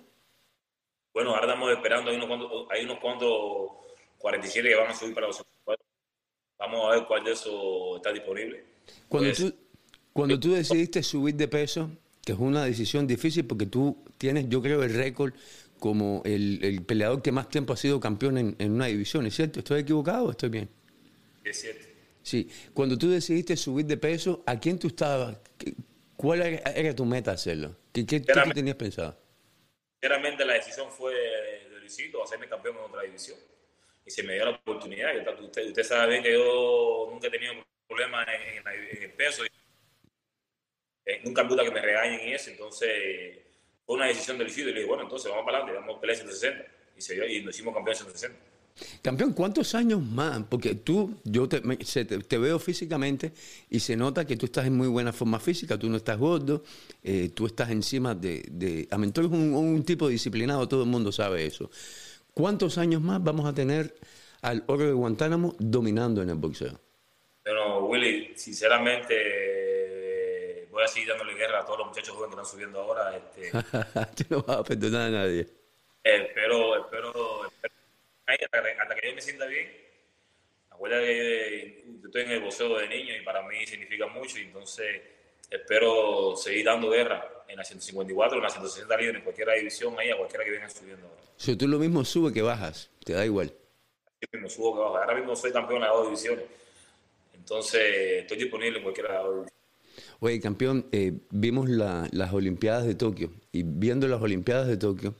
Bueno, 1.13 1.31
ahora 1.31 1.47
estamos 1.47 1.71
esperando, 1.71 2.11
hay 2.11 2.17
unos 2.17 2.27
cuantos, 2.27 2.67
hay 2.69 2.85
unos 2.85 2.99
cuantos 2.99 3.71
47 4.19 4.69
que 4.69 4.75
van 4.75 4.91
a 4.91 4.95
subir 4.95 5.13
para 5.13 5.27
los 5.27 5.43
Vamos 6.59 6.85
a 6.85 6.95
ver 6.95 7.07
cuál 7.07 7.23
de 7.23 7.31
esos 7.31 7.95
está 7.95 8.11
disponible. 8.11 8.63
Cuando, 9.07 9.29
pues, 9.29 9.37
tú, 9.37 9.55
cuando 10.11 10.39
tú 10.39 10.51
decidiste 10.51 11.01
subir 11.01 11.35
de 11.35 11.47
peso, 11.47 11.89
que 12.23 12.33
es 12.33 12.39
una 12.39 12.65
decisión 12.65 13.07
difícil 13.07 13.45
porque 13.45 13.65
tú 13.65 14.03
tienes, 14.17 14.49
yo 14.49 14.61
creo, 14.61 14.83
el 14.83 14.93
récord 14.93 15.33
como 15.79 16.21
el, 16.25 16.83
peleador 16.85 17.21
que 17.21 17.31
más 17.31 17.47
tiempo 17.47 17.71
ha 17.71 17.77
sido 17.77 18.01
campeón 18.01 18.55
en, 18.59 18.71
una 18.71 18.87
división, 18.87 19.25
¿es 19.25 19.35
cierto? 19.35 19.59
¿Estoy 19.59 19.81
equivocado 19.81 20.25
o 20.25 20.31
estoy 20.31 20.49
bien? 20.49 20.69
Es 21.45 21.61
cierto. 21.61 21.87
Sí, 22.21 22.49
cuando 22.73 22.97
tú 22.97 23.09
decidiste 23.09 23.55
subir 23.55 23.85
de 23.85 23.95
peso, 23.95 24.43
¿a 24.45 24.59
quién 24.59 24.77
tú 24.77 24.87
estabas? 24.87 25.37
¿Cuál 26.17 26.41
era, 26.41 26.93
tu 26.93 27.05
meta 27.05 27.31
hacerlo? 27.31 27.77
¿Qué, 27.93 28.05
qué, 28.05 28.19
tenías 28.19 28.75
pensado? 28.75 29.17
Sinceramente 30.01 30.43
la 30.43 30.55
decisión 30.55 30.91
fue 30.91 31.13
de 31.13 31.79
Luisito, 31.79 32.21
hacerme 32.21 32.49
campeón 32.49 32.75
en 32.75 32.83
otra 32.83 33.03
división 33.03 33.37
y 34.09 34.11
se 34.11 34.23
me 34.23 34.33
dio 34.33 34.45
la 34.45 34.51
oportunidad. 34.51 35.11
Usted, 35.39 35.83
sabe 35.83 36.09
bien 36.13 36.23
que 36.23 36.33
yo 36.33 37.09
nunca 37.11 37.27
he 37.27 37.29
tenido 37.29 37.53
problemas 37.87 38.27
en, 38.27 39.03
el 39.03 39.11
peso. 39.11 39.43
Eh, 41.05 41.21
nunca 41.23 41.43
gusta 41.43 41.63
que 41.63 41.69
me 41.69 41.79
regañen 41.79 42.27
y 42.27 42.33
eso. 42.33 42.49
Entonces, 42.49 43.37
fue 43.85 43.97
una 43.97 44.07
decisión 44.07 44.39
del 44.39 44.49
y 44.49 44.63
le 44.63 44.73
dije, 44.73 44.85
bueno, 44.85 45.03
entonces 45.03 45.29
vamos 45.29 45.45
para 45.45 45.59
adelante, 45.59 45.79
vamos 45.79 45.97
a 45.97 46.01
pelear 46.01 46.17
160. 46.17 46.65
Y, 46.97 47.01
se 47.01 47.13
dio, 47.13 47.27
y 47.27 47.43
nos 47.43 47.53
hicimos 47.53 47.75
campeón 47.75 47.97
160. 47.97 48.39
Campeón, 49.03 49.33
¿cuántos 49.33 49.75
años 49.75 50.01
más? 50.01 50.41
Porque 50.49 50.73
tú, 50.73 51.21
yo 51.23 51.47
te, 51.47 51.61
te, 51.61 52.37
veo 52.39 52.57
físicamente 52.57 53.31
y 53.69 53.79
se 53.79 53.95
nota 53.95 54.25
que 54.25 54.37
tú 54.37 54.47
estás 54.47 54.65
en 54.65 54.75
muy 54.75 54.87
buena 54.87 55.13
forma 55.13 55.39
física, 55.39 55.77
tú 55.77 55.87
no 55.87 55.97
estás 55.97 56.17
gordo, 56.17 56.63
eh, 57.03 57.29
tú 57.35 57.45
estás 57.45 57.69
encima 57.69 58.15
de... 58.15 58.43
de 58.49 58.87
Amentor 58.89 59.25
es 59.25 59.31
un, 59.31 59.53
un, 59.53 59.83
tipo 59.83 60.07
disciplinado, 60.07 60.67
todo 60.67 60.83
el 60.83 60.89
mundo 60.89 61.11
sabe 61.11 61.45
eso. 61.45 61.69
¿Cuántos 62.39 62.77
años 62.77 63.01
más 63.01 63.21
vamos 63.21 63.45
a 63.45 63.53
tener 63.53 63.93
al 64.43 64.63
oro 64.67 64.85
de 64.85 64.93
Guantánamo 64.93 65.57
dominando 65.59 66.21
en 66.21 66.29
el 66.29 66.37
boxeo? 66.37 66.79
Bueno, 67.43 67.79
Willy, 67.79 68.31
sinceramente 68.37 69.15
voy 70.71 70.81
a 70.81 70.87
seguir 70.87 71.09
dándole 71.09 71.33
guerra 71.33 71.59
a 71.59 71.65
todos 71.65 71.79
los 71.79 71.87
muchachos 71.89 72.15
jóvenes 72.15 72.33
que 72.33 72.41
están 72.41 72.49
subiendo 72.49 72.79
ahora. 72.79 73.17
Este, 73.17 73.51
Tú 74.15 74.23
no 74.29 74.41
vas 74.43 74.59
a 74.59 74.63
perdonar 74.63 75.01
a 75.01 75.09
nadie. 75.09 75.49
Espero, 76.01 76.77
espero, 76.77 77.45
espero 77.45 77.73
hasta 78.83 78.95
que 78.95 79.09
yo 79.09 79.15
me 79.15 79.21
sienta 79.21 79.45
bien. 79.45 79.69
Acuérdate 80.69 81.05
que 81.07 81.83
estoy 82.05 82.21
en 82.21 82.31
el 82.31 82.39
boxeo 82.39 82.77
de 82.77 82.87
niño 82.87 83.17
y 83.17 83.21
para 83.25 83.41
mí 83.49 83.65
significa 83.65 84.07
mucho 84.07 84.39
y 84.39 84.43
entonces 84.43 85.01
espero 85.49 86.35
seguir 86.35 86.65
dando 86.65 86.89
guerra 86.89 87.27
en 87.47 87.57
la 87.57 87.63
154, 87.63 88.37
en 88.37 88.43
la 88.43 88.49
160 88.49 88.97
libras, 88.97 89.17
en 89.17 89.23
cualquier 89.23 89.49
división 89.57 89.97
ahí, 89.97 90.11
a 90.11 90.17
cualquiera 90.17 90.45
que 90.45 90.51
venga 90.51 90.69
subiendo 90.69 91.07
ahora. 91.07 91.21
Si 91.35 91.55
tú 91.55 91.67
lo 91.67 91.79
mismo 91.79 92.05
sube 92.05 92.31
que 92.31 92.41
bajas, 92.41 92.91
te 93.03 93.13
da 93.13 93.25
igual. 93.25 93.53
Yo 94.21 94.27
mismo 94.33 94.49
subo 94.49 94.75
que 94.75 94.79
bajo. 94.81 94.97
Ahora 94.97 95.15
mismo 95.15 95.35
soy 95.35 95.51
campeón 95.51 95.81
de 95.81 95.87
las 95.87 95.95
dos 95.95 96.05
divisiones. 96.05 96.45
Entonces, 97.33 97.81
estoy 98.21 98.37
disponible 98.37 98.77
en 98.77 98.83
cualquiera 98.83 99.09
de 99.09 99.15
las 99.15 99.23
dos 99.23 99.35
divisiones. 99.35 99.59
Oye, 100.19 100.39
campeón, 100.39 100.85
eh, 100.91 101.13
vimos 101.31 101.69
las 101.69 102.33
Olimpiadas 102.33 102.85
de 102.85 102.95
Tokio 102.95 103.31
y 103.51 103.63
viendo 103.63 104.07
las 104.07 104.21
Olimpiadas 104.21 104.67
de 104.67 104.77
Tokio 104.77 105.15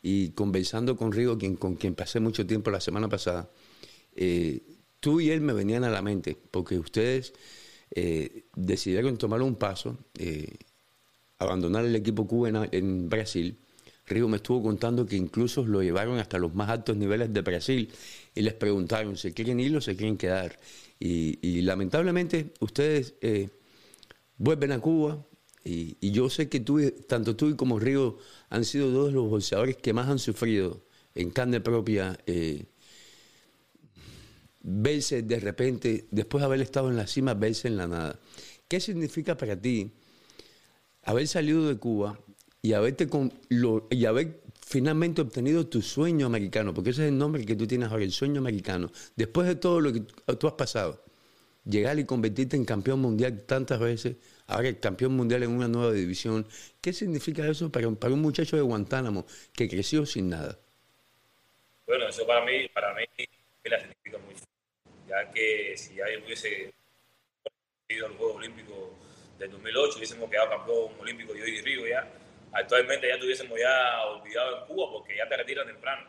y 0.00 0.30
conversando 0.30 0.96
con 0.96 1.12
Rigo, 1.12 1.36
quien, 1.38 1.56
con 1.56 1.76
quien 1.76 1.94
pasé 1.94 2.20
mucho 2.20 2.46
tiempo 2.46 2.70
la 2.70 2.80
semana 2.80 3.08
pasada, 3.08 3.50
eh, 4.14 4.60
tú 5.00 5.20
y 5.20 5.30
él 5.30 5.40
me 5.40 5.52
venían 5.52 5.84
a 5.84 5.90
la 5.90 6.02
mente 6.02 6.36
porque 6.50 6.78
ustedes 6.78 7.34
eh, 7.94 8.44
decidieron 8.54 9.16
tomar 9.16 9.42
un 9.42 9.54
paso, 9.56 9.96
abandonar 11.38 11.84
el 11.84 11.96
equipo 11.96 12.26
Cuba 12.26 12.68
en 12.70 13.08
Brasil 13.08 13.56
Río 14.06 14.28
me 14.28 14.36
estuvo 14.36 14.62
contando 14.62 15.06
que 15.06 15.16
incluso 15.16 15.64
lo 15.64 15.82
llevaron 15.82 16.18
hasta 16.18 16.38
los 16.38 16.54
más 16.54 16.68
altos 16.68 16.96
niveles 16.96 17.32
de 17.32 17.40
Brasil 17.40 17.90
y 18.34 18.42
les 18.42 18.54
preguntaron, 18.54 19.16
¿se 19.16 19.32
quieren 19.32 19.60
ir 19.60 19.74
o 19.76 19.80
se 19.80 19.96
quieren 19.96 20.16
quedar? 20.16 20.58
Y, 21.00 21.62
lamentablemente 21.62 22.52
ustedes 22.60 23.14
eh, 23.20 23.48
vuelven 24.38 24.72
a 24.72 24.78
Cuba 24.80 25.24
y, 25.64 26.10
yo 26.10 26.28
sé 26.28 26.48
que 26.48 26.60
tanto 27.08 27.36
tú 27.36 27.56
como 27.56 27.78
Río 27.78 28.18
han 28.50 28.64
sido 28.64 28.90
dos 28.90 29.06
de 29.08 29.12
los 29.12 29.30
boxeadores 29.30 29.76
que 29.76 29.94
más 29.94 30.08
han 30.08 30.18
sufrido 30.18 30.82
en 31.14 31.30
carne 31.30 31.60
propia. 31.60 32.18
Eh, 32.26 32.64
verse 34.64 35.22
de 35.22 35.38
repente, 35.38 36.06
después 36.10 36.40
de 36.40 36.46
haber 36.46 36.60
estado 36.62 36.88
en 36.88 36.96
la 36.96 37.06
cima, 37.06 37.34
verse 37.34 37.68
en 37.68 37.76
la 37.76 37.86
nada. 37.86 38.18
¿Qué 38.66 38.80
significa 38.80 39.36
para 39.36 39.60
ti 39.60 39.92
haber 41.02 41.28
salido 41.28 41.68
de 41.68 41.76
Cuba 41.76 42.18
y 42.62 42.72
haberte 42.72 43.08
con 43.08 43.32
y 43.90 44.06
haber 44.06 44.40
finalmente 44.66 45.20
obtenido 45.20 45.66
tu 45.66 45.82
sueño 45.82 46.26
americano, 46.26 46.72
porque 46.72 46.90
ese 46.90 47.02
es 47.02 47.08
el 47.10 47.18
nombre 47.18 47.44
que 47.44 47.54
tú 47.54 47.66
tienes 47.66 47.90
ahora, 47.90 48.04
el 48.04 48.12
sueño 48.12 48.40
americano, 48.40 48.90
después 49.14 49.46
de 49.46 49.56
todo 49.56 49.80
lo 49.80 49.92
que 49.92 50.00
tú 50.00 50.46
has 50.46 50.54
pasado. 50.54 51.04
llegar 51.66 51.98
y 51.98 52.04
convertirte 52.04 52.56
en 52.56 52.64
campeón 52.64 53.00
mundial 53.00 53.44
tantas 53.46 53.78
veces, 53.80 54.16
ahora 54.46 54.68
el 54.68 54.80
campeón 54.80 55.14
mundial 55.16 55.42
en 55.42 55.50
una 55.50 55.68
nueva 55.68 55.92
división. 55.92 56.46
¿Qué 56.80 56.92
significa 56.92 57.46
eso 57.46 57.70
para, 57.70 57.90
para 57.92 58.14
un 58.14 58.20
muchacho 58.20 58.56
de 58.56 58.62
Guantánamo 58.62 59.26
que 59.52 59.68
creció 59.68 60.04
sin 60.06 60.30
nada? 60.30 60.58
Bueno, 61.86 62.08
eso 62.08 62.26
para 62.26 62.44
mí, 62.44 62.68
para 62.72 62.94
mí 62.94 63.04
la 63.64 63.78
significa 63.78 64.18
ya 65.08 65.30
que 65.30 65.76
si 65.76 65.96
ya 65.96 66.04
hubiese 66.24 66.72
ido 67.88 68.06
al 68.06 68.16
Juego 68.16 68.34
Olímpico 68.34 68.94
del 69.38 69.50
2008, 69.50 69.96
hubiésemos 69.96 70.30
quedado 70.30 70.50
campeón 70.50 70.92
olímpico 71.00 71.34
y 71.34 71.60
Río 71.60 71.86
ya, 71.86 72.08
actualmente 72.52 73.08
ya 73.08 73.18
tuviésemos 73.18 73.58
ya 73.58 74.02
olvidado 74.04 74.58
en 74.58 74.66
Cuba 74.66 74.90
porque 74.92 75.16
ya 75.16 75.28
te 75.28 75.36
retiran 75.36 75.66
temprano, 75.66 76.08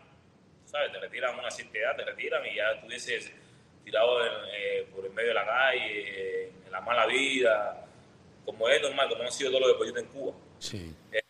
¿sabes? 0.66 0.92
Te 0.92 1.00
retiran 1.00 1.38
una 1.38 1.52
cierta 1.52 1.78
edad, 1.78 1.96
te 1.96 2.06
retiran 2.06 2.46
y 2.46 2.56
ya 2.56 2.72
estuvieses 2.72 3.32
tirado 3.84 4.26
eh, 4.26 4.88
por 4.94 5.06
el 5.06 5.12
medio 5.12 5.30
de 5.30 5.34
la 5.36 5.46
calle, 5.46 6.48
en 6.48 6.72
la 6.72 6.82
mala 6.82 7.06
vida, 7.06 7.86
como 8.46 8.70
es 8.70 8.82
normal, 8.82 9.10
como 9.10 9.24
han 9.24 9.32
sido 9.32 9.52
todos 9.52 9.62
los 9.62 9.72
deportistas 9.72 10.04
en 10.04 10.10
Cuba. 10.10 10.34
Sí. 10.60 10.96
Eh, 11.12 11.22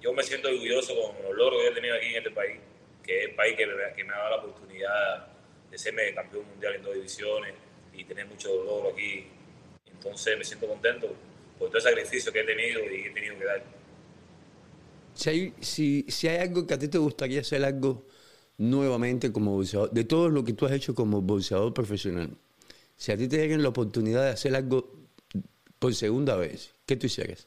yo 0.00 0.12
me 0.12 0.22
siento 0.22 0.48
orgulloso 0.48 0.94
con 0.94 1.22
los 1.22 1.34
logros 1.34 1.62
que 1.62 1.68
he 1.68 1.74
tenido 1.74 1.96
aquí 1.96 2.06
en 2.06 2.16
este 2.16 2.30
país, 2.30 2.60
que 3.06 3.18
es 3.18 3.28
el 3.30 3.34
país 3.34 3.56
que 3.56 3.66
que 3.94 4.04
me 4.04 4.12
ha 4.12 4.18
dado 4.18 4.30
la 4.30 4.36
oportunidad 4.42 5.28
de 5.70 5.78
serme 5.78 6.14
campeón 6.14 6.44
mundial 6.48 6.74
en 6.74 6.82
dos 6.82 6.94
divisiones 6.94 7.54
y 7.94 8.04
tener 8.04 8.26
muchos 8.26 8.52
logros 8.64 8.92
aquí. 8.92 9.26
Entonces 9.90 10.36
me 10.36 10.44
siento 10.44 10.66
contento 10.66 11.14
por 11.58 11.68
todo 11.68 11.78
el 11.78 11.82
sacrificio 11.82 12.32
que 12.32 12.40
he 12.40 12.44
tenido 12.44 12.80
y 12.84 13.06
he 13.06 13.10
tenido 13.10 13.38
que 13.38 13.44
dar. 13.44 13.64
Si 15.14 15.30
hay, 15.30 15.54
si, 15.60 16.04
si 16.08 16.28
hay 16.28 16.38
algo 16.38 16.66
que 16.66 16.74
a 16.74 16.78
ti 16.78 16.88
te 16.88 16.98
gustaría 16.98 17.40
hacer 17.40 17.64
algo 17.64 18.06
nuevamente 18.58 19.32
como 19.32 19.52
boxeador, 19.52 19.90
de 19.90 20.04
todo 20.04 20.28
lo 20.28 20.44
que 20.44 20.52
tú 20.52 20.66
has 20.66 20.72
hecho 20.72 20.94
como 20.94 21.22
boxeador 21.22 21.72
profesional, 21.72 22.36
si 22.96 23.12
a 23.12 23.16
ti 23.16 23.28
te 23.28 23.38
dieran 23.38 23.62
la 23.62 23.70
oportunidad 23.70 24.24
de 24.24 24.30
hacer 24.30 24.54
algo 24.54 24.92
por 25.78 25.94
segunda 25.94 26.36
vez, 26.36 26.74
¿qué 26.86 26.96
tú 26.96 27.06
hicieras? 27.06 27.46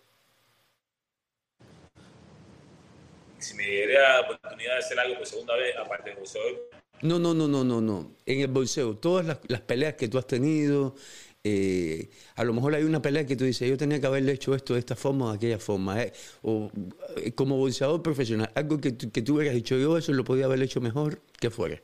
Si 3.39 3.55
me 3.55 3.63
diera 3.63 4.15
la 4.15 4.21
oportunidad 4.21 4.73
de 4.73 4.79
hacer 4.79 4.99
algo 4.99 5.15
por 5.17 5.25
segunda 5.25 5.55
vez, 5.55 5.75
aparte 5.77 6.09
de 6.11 6.15
boxeador. 6.17 6.69
No, 7.01 7.17
no, 7.17 7.33
no, 7.33 7.47
no, 7.47 7.63
no, 7.63 7.79
no. 7.79 8.11
En 8.25 8.41
el 8.41 8.47
boxeo, 8.47 8.97
todas 8.97 9.25
las, 9.25 9.39
las 9.47 9.61
peleas 9.61 9.93
que 9.95 10.09
tú 10.09 10.17
has 10.17 10.27
tenido, 10.27 10.95
eh, 11.43 12.09
a 12.35 12.43
lo 12.43 12.53
mejor 12.53 12.75
hay 12.75 12.83
una 12.83 13.01
pelea 13.01 13.25
que 13.25 13.37
tú 13.37 13.45
dices, 13.45 13.69
yo 13.69 13.77
tenía 13.77 14.01
que 14.01 14.07
haberle 14.07 14.33
hecho 14.33 14.53
esto 14.53 14.73
de 14.73 14.79
esta 14.79 14.95
forma 14.97 15.27
o 15.27 15.29
de 15.31 15.37
aquella 15.37 15.59
forma. 15.59 16.03
eh, 16.03 16.11
o 16.41 16.69
eh, 17.15 17.31
como 17.33 17.55
boxeador 17.57 18.03
profesional, 18.03 18.51
algo 18.55 18.79
que, 18.81 18.97
que 18.97 19.21
tú 19.21 19.35
hubieras 19.35 19.55
dicho 19.55 19.77
yo, 19.77 19.97
eso 19.97 20.11
lo 20.11 20.25
podía 20.25 20.45
haber 20.45 20.61
hecho 20.61 20.81
mejor, 20.81 21.21
que 21.39 21.49
fuera. 21.49 21.81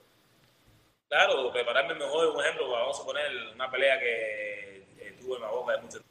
Claro, 1.07 1.51
prepararme 1.53 1.95
mejor, 1.95 2.35
un 2.35 2.41
ejemplo, 2.43 2.69
vamos 2.69 2.99
a 2.99 3.05
poner 3.05 3.23
una 3.53 3.71
pelea 3.71 3.97
que 3.99 4.83
tuve 5.21 5.35
en 5.37 5.41
la 5.41 5.49
boca 5.49 5.73
de 5.73 5.81
muchos 5.81 6.01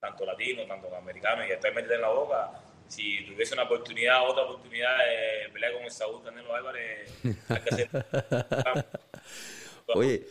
tanto 0.00 0.24
latinos, 0.24 0.66
tanto 0.66 0.94
americanos 0.94 1.46
y 1.48 1.52
actualmente 1.52 1.94
en 1.94 2.00
la 2.00 2.08
boca. 2.08 2.50
Si 2.88 3.24
tuviese 3.26 3.54
una 3.54 3.64
oportunidad, 3.64 4.28
otra 4.28 4.44
oportunidad 4.44 4.96
de 4.98 5.50
pelear 5.52 5.74
con 5.74 5.82
el 5.82 5.90
Saúl 5.90 6.22
Canelo 6.24 6.54
Álvarez, 6.54 7.12
hay 7.48 7.60
que 7.60 7.74
hacer. 7.74 7.88
Oye, 9.94 10.26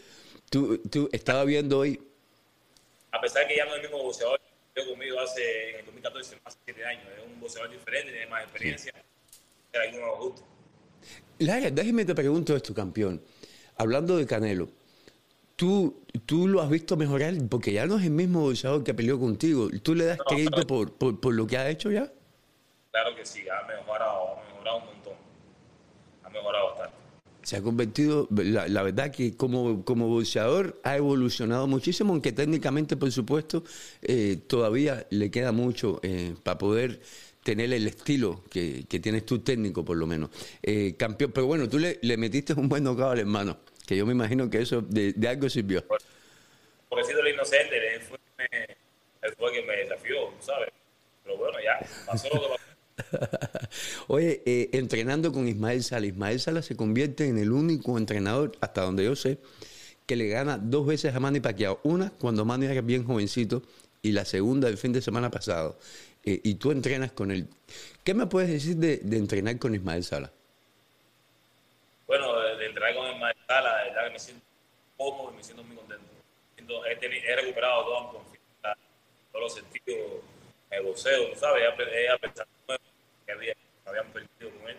tú, 0.49 0.77
tú 0.89 1.09
estaba 1.11 1.43
viendo 1.43 1.79
hoy, 1.79 2.01
A 3.11 3.21
pesar 3.21 3.43
de 3.43 3.49
que 3.49 3.57
ya 3.57 3.65
no 3.65 3.71
es 3.71 3.77
el 3.77 3.81
mismo 3.83 4.03
boxeador 4.03 4.39
que 4.73 4.85
conmigo 4.87 5.19
hace 5.19 5.71
en 5.71 5.79
el 5.79 5.85
2014, 5.85 6.37
más 6.43 6.55
de 6.65 6.73
7 6.73 6.85
años, 6.85 7.03
es 7.17 7.25
un 7.25 7.39
boxeador 7.39 7.71
diferente, 7.71 8.11
tiene 8.11 8.27
más 8.27 8.43
experiencia, 8.43 8.93
pero 9.71 9.83
hay 9.83 9.95
unos 9.95 10.19
gustos. 10.19 10.45
Lara, 11.39 11.69
déjeme 11.69 12.05
te 12.05 12.15
pregunto 12.15 12.55
esto, 12.55 12.73
campeón. 12.73 13.23
Hablando 13.77 14.17
de 14.17 14.25
Canelo, 14.25 14.69
¿tú, 15.57 16.05
tú 16.25 16.47
lo 16.47 16.61
has 16.61 16.69
visto 16.69 16.95
mejorar 16.95 17.35
porque 17.49 17.73
ya 17.73 17.85
no 17.85 17.97
es 17.99 18.05
el 18.05 18.11
mismo 18.11 18.41
boxeador 18.41 18.83
que 18.85 18.93
peleó 18.93 19.19
contigo. 19.19 19.69
¿Tú 19.83 19.93
le 19.95 20.05
das 20.05 20.19
No, 20.19 20.25
crédito 20.25 20.65
por, 20.65 20.93
por, 20.93 21.19
por 21.19 21.33
lo 21.33 21.45
que 21.47 21.57
ha 21.57 21.69
hecho 21.69 21.91
ya? 21.91 22.11
Claro 22.91 23.15
que 23.15 23.25
sí, 23.25 23.41
ha 23.49 23.67
mejorado, 23.67 24.37
ha 24.39 24.43
mejorado 24.53 24.77
un 24.79 24.85
montón. 24.85 25.13
Ha 26.23 26.29
mejorado 26.29 26.65
bastante. 26.69 26.95
Se 27.43 27.55
ha 27.57 27.61
convertido, 27.61 28.27
la, 28.31 28.67
la 28.67 28.83
verdad 28.83 29.11
que 29.11 29.37
como, 29.37 29.85
como 29.85 30.07
boxeador 30.09 30.79
ha 30.83 30.97
evolucionado 30.97 31.67
muchísimo, 31.67 32.11
aunque 32.13 32.33
técnicamente, 32.33 32.97
por 32.97 33.11
supuesto, 33.11 33.63
eh, 34.01 34.37
todavía 34.47 35.07
le 35.11 35.31
queda 35.31 35.51
mucho 35.53 35.99
eh, 36.03 36.35
para 36.43 36.57
poder 36.57 37.01
tener 37.43 37.71
el 37.71 37.87
estilo 37.87 38.43
que, 38.49 38.85
que 38.89 38.99
tienes 38.99 39.25
tú 39.25 39.39
técnico, 39.39 39.85
por 39.85 39.95
lo 39.97 40.07
menos. 40.07 40.29
Eh, 40.61 40.95
campeón, 40.97 41.31
pero 41.33 41.47
bueno, 41.47 41.69
tú 41.69 41.79
le, 41.79 41.99
le 42.01 42.17
metiste 42.17 42.53
un 42.53 42.67
buen 42.67 42.83
knockout 42.83 43.13
al 43.13 43.19
hermano, 43.19 43.57
que 43.87 43.95
yo 43.95 44.05
me 44.05 44.11
imagino 44.11 44.49
que 44.49 44.61
eso 44.61 44.81
de, 44.81 45.13
de 45.13 45.27
algo 45.29 45.49
sirvió. 45.49 45.83
Por 45.87 46.99
decirlo 46.99 47.23
lo 47.23 47.29
inocente, 47.29 47.95
él 47.95 48.01
fue, 48.01 48.17
él 49.21 49.33
fue 49.37 49.51
quien 49.53 49.65
me 49.65 49.77
desafió, 49.77 50.29
¿sabes? 50.41 50.69
Pero 51.23 51.37
bueno, 51.37 51.57
ya, 51.63 51.79
pasó 52.05 52.27
lo 52.27 52.41
que 52.41 52.47
pasó. 52.49 52.67
Oye, 54.07 54.43
eh, 54.45 54.69
entrenando 54.73 55.31
con 55.31 55.47
Ismael 55.47 55.83
Sala, 55.83 56.05
Ismael 56.05 56.39
Sala 56.39 56.61
se 56.61 56.75
convierte 56.75 57.27
en 57.27 57.37
el 57.37 57.51
único 57.51 57.97
entrenador, 57.97 58.51
hasta 58.59 58.81
donde 58.81 59.05
yo 59.05 59.15
sé, 59.15 59.37
que 60.05 60.17
le 60.17 60.27
gana 60.27 60.57
dos 60.57 60.85
veces 60.85 61.15
a 61.15 61.19
Manny 61.21 61.39
Pacquiao. 61.39 61.79
Una 61.83 62.11
cuando 62.11 62.43
Manny 62.43 62.65
era 62.65 62.81
bien 62.81 63.05
jovencito 63.05 63.63
y 64.01 64.11
la 64.11 64.25
segunda 64.25 64.67
el 64.67 64.77
fin 64.77 64.91
de 64.91 65.01
semana 65.01 65.31
pasado. 65.31 65.79
Eh, 66.25 66.41
y 66.43 66.55
tú 66.55 66.71
entrenas 66.71 67.13
con 67.13 67.31
él. 67.31 67.47
¿Qué 68.03 68.13
me 68.13 68.25
puedes 68.25 68.49
decir 68.49 68.75
de, 68.75 68.97
de 68.97 69.17
entrenar 69.17 69.57
con 69.59 69.73
Ismael 69.73 70.03
Sala? 70.03 70.31
Bueno, 72.07 72.39
de, 72.39 72.65
entrar 72.65 72.95
con 72.95 73.05
el 73.05 73.19
maestro, 73.19 73.45
la 73.49 73.83
verdad 73.83 74.06
que 74.06 74.06
me 74.17 74.19
siento 74.19 74.45
cómodo 74.97 75.31
y 75.31 75.35
me 75.37 75.43
siento 75.43 75.63
muy 75.63 75.75
contento. 75.75 76.03
Siento- 76.55 76.85
he, 76.87 76.99
teni- 76.99 77.21
he 77.23 77.35
recuperado 77.35 77.85
toda 77.85 78.01
mi 78.01 78.07
confianza, 78.17 78.75
todos 79.31 79.43
los 79.43 79.53
sentidos, 79.53 80.21
el 80.71 80.83
boxeo, 80.83 81.35
sabes, 81.35 81.63
he, 81.63 81.67
apre- 81.67 81.91
he 81.93 82.09
aprendido 82.09 82.45
que 83.25 83.31
había, 83.31 83.53
me 83.85 83.89
habían 83.91 84.11
perdido 84.11 84.59
con 84.59 84.69
él. 84.69 84.77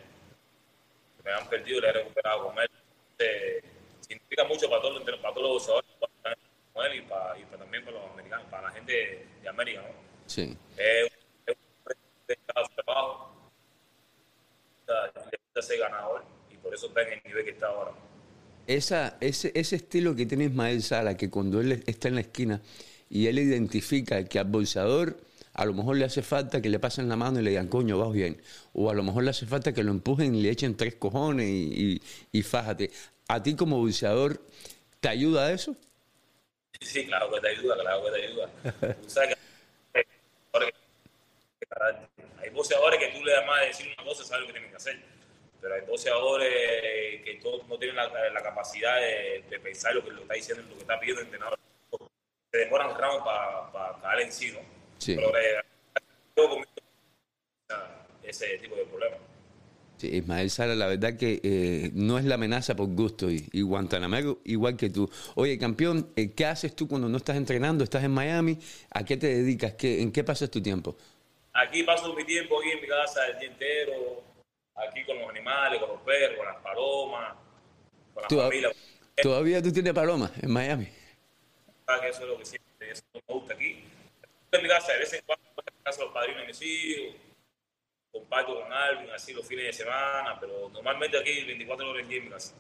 Que 1.17 1.23
me 1.23 1.31
habían 1.33 1.49
perdido, 1.49 1.81
le 1.81 1.89
he 1.89 1.93
recuperado 1.93 2.47
con 2.49 2.59
él. 2.59 2.69
Entonces, 3.13 3.65
significa 4.01 4.45
mucho 4.45 4.69
para 4.69 4.83
todos 4.83 5.03
para 5.05 5.35
todos 5.35 5.43
los 5.43 5.53
boxeadores, 5.53 5.91
para 6.21 6.37
con 6.73 6.87
él 6.87 6.95
y, 6.97 7.03
para, 7.03 7.39
y 7.39 7.45
para 7.45 7.59
también 7.59 7.85
para 7.85 7.97
los 7.99 8.11
americanos, 8.11 8.47
para 8.51 8.63
la 8.65 8.71
gente 8.73 9.27
de 9.41 9.49
América, 9.49 9.83
¿no? 9.83 9.95
Sí. 10.27 10.57
Es 10.77 11.13
es 11.47 11.57
un 12.37 12.75
trabajo, 12.85 13.35
le 14.87 15.39
gusta 15.45 15.63
ser 15.63 15.79
ganador 15.79 16.25
y 16.51 16.57
por 16.57 16.75
eso 16.75 16.87
está 16.89 17.03
en 17.03 17.13
el 17.15 17.23
nivel 17.25 17.45
que 17.45 17.51
está 17.53 17.69
ahora. 17.69 17.93
Esa, 18.69 19.17
ese, 19.21 19.51
ese 19.55 19.77
estilo 19.77 20.15
que 20.15 20.27
tiene 20.27 20.45
Ismael 20.45 20.83
Sala, 20.83 21.17
que 21.17 21.29
cuando 21.29 21.61
él 21.61 21.83
está 21.87 22.07
en 22.07 22.15
la 22.15 22.21
esquina 22.21 22.61
y 23.11 23.27
él 23.27 23.39
identifica 23.39 24.25
que 24.25 24.39
al 24.39 24.45
bolsador 24.45 25.17
a 25.59 25.65
lo 25.65 25.75
mejor 25.75 25.97
le 25.97 26.05
hace 26.05 26.23
falta 26.23 26.63
que 26.63 26.69
le 26.69 26.79
pasen 26.79 27.09
la 27.09 27.17
mano 27.17 27.41
y 27.41 27.43
le 27.43 27.51
digan, 27.51 27.67
coño, 27.67 27.99
vas 27.99 28.13
bien. 28.13 28.41
O 28.75 28.91
a 28.91 28.95
lo 28.95 29.03
mejor 29.03 29.25
le 29.25 29.31
hace 29.31 29.45
falta 29.45 29.73
que 29.73 29.83
lo 29.83 29.91
empujen 29.91 30.33
y 30.37 30.43
le 30.43 30.51
echen 30.51 30.77
tres 30.77 30.95
cojones 30.95 31.49
y, 31.49 32.01
y, 32.31 32.43
fájate. 32.43 32.93
¿A 33.27 33.43
ti 33.43 33.57
como 33.57 33.79
bolseador 33.79 34.41
te 35.01 35.09
ayuda 35.09 35.51
eso? 35.51 35.75
Sí, 36.81 37.07
claro 37.07 37.29
que 37.33 37.41
te 37.41 37.49
ayuda, 37.49 37.75
claro 37.81 38.05
que 38.05 38.11
te 38.13 38.27
ayuda. 38.27 38.51
Hay 42.41 42.51
boxeadores 42.51 43.01
que 43.01 43.19
tú 43.19 43.25
le 43.25 43.33
das 43.33 43.47
más 43.47 43.61
de 43.61 43.67
decir 43.67 43.87
una 43.99 44.09
cosa, 44.09 44.25
sabes 44.25 44.43
lo 44.43 44.47
que 44.47 44.53
tienen 44.53 44.71
que 44.71 44.77
hacer. 44.77 45.18
Pero 45.61 45.75
hay 45.75 45.81
boxeadores 45.83 47.23
que 47.25 47.41
todos 47.43 47.67
no 47.69 47.79
tienen 47.79 47.97
la, 47.97 48.09
la 48.31 48.43
capacidad 48.43 49.01
de, 49.01 49.45
de 49.51 49.61
pensar 49.61 49.95
lo 49.95 50.05
que 50.05 50.11
lo 50.11 50.23
está 50.23 50.35
diciendo, 50.35 50.63
lo 50.69 50.75
que 50.75 50.81
está 50.83 51.01
pidiendo 51.01 51.21
el 51.21 51.27
entrenador. 51.27 51.59
Se 52.51 52.59
demoran 52.59 52.97
round 52.97 53.25
para 53.25 54.01
caer 54.01 54.21
en 54.21 54.33
sí, 54.33 54.53
¿no? 54.53 54.61
Sí. 54.99 55.15
Pero 55.17 55.37
eh, 55.37 55.61
yo 56.37 56.63
ese 58.23 58.59
tipo 58.59 58.77
de 58.77 58.85
problemas. 58.85 59.19
Sí, 59.97 60.17
Ismael 60.17 60.49
Sala, 60.51 60.75
la 60.77 60.87
verdad 60.87 61.17
que 61.17 61.41
eh, 61.43 61.91
no 61.93 62.19
es 62.19 62.25
la 62.25 62.37
amenaza 62.37 62.77
por 62.77 62.87
gusto 62.89 63.31
y, 63.31 63.49
y 63.53 63.63
Guantanamero 63.63 64.39
igual 64.45 64.77
que 64.77 64.91
tú. 64.91 65.11
Oye, 65.35 65.59
campeón, 65.59 66.13
eh, 66.15 66.33
¿qué 66.35 66.47
haces 66.47 66.77
tú 66.77 66.87
cuando 66.87 67.09
no 67.09 67.17
estás 67.17 67.37
entrenando? 67.37 67.83
¿Estás 67.83 68.05
en 68.05 68.13
Miami? 68.13 68.59
¿A 68.91 69.05
qué 69.05 69.17
te 69.17 69.27
dedicas? 69.27 69.75
¿Qué, 69.75 70.01
¿En 70.01 70.13
qué 70.13 70.23
pasas 70.23 70.51
tu 70.51 70.63
tiempo? 70.63 70.97
Aquí 71.53 71.83
paso 71.83 72.15
mi 72.15 72.25
tiempo 72.25 72.61
aquí 72.61 72.71
en 72.71 72.81
mi 72.81 72.87
casa 72.87 73.27
el 73.27 73.39
día 73.41 73.49
entero, 73.49 74.23
aquí 74.87 75.05
con 75.05 75.19
los 75.19 75.29
animales, 75.31 75.81
con 75.81 75.89
los 75.91 76.01
perros, 76.03 76.37
con 76.39 76.47
las 76.47 76.57
palomas, 76.57 77.35
con 78.15 78.23
la 78.23 78.29
Tú- 78.29 78.39
familia. 78.41 78.71
¿Todavía 79.21 79.61
tú 79.63 79.73
tienes 79.73 79.93
palomas 79.93 80.31
en 80.41 80.51
Miami? 80.53 80.89
Ah, 81.89 81.99
que 82.01 82.09
eso 82.11 82.23
es 82.23 82.29
lo 82.29 82.39
que 82.39 82.45
siempre 82.45 82.91
eso 82.93 83.03
me 83.15 83.21
gusta 83.35 83.55
aquí. 83.55 83.83
En 84.53 84.63
mi 84.63 84.69
casa, 84.69 84.93
de 84.93 84.99
vez 85.01 85.13
en 85.13 85.23
cuando, 85.27 85.45
en 85.67 85.83
casa 85.83 86.03
los 86.05 86.13
padrinos 86.13 86.43
de 86.43 86.47
mis 86.47 86.63
hijos, 86.63 87.17
comparto 88.13 88.61
con 88.63 88.73
alguien 88.73 89.11
así 89.11 89.33
los 89.33 89.45
fines 89.47 89.65
de 89.67 89.73
semana, 89.73 90.39
pero 90.41 90.69
normalmente 90.73 91.19
aquí 91.19 91.45
24 91.45 91.91
horas 91.91 92.05
aquí 92.07 92.17
en 92.17 92.25
mi 92.25 92.31
casa. 92.31 92.55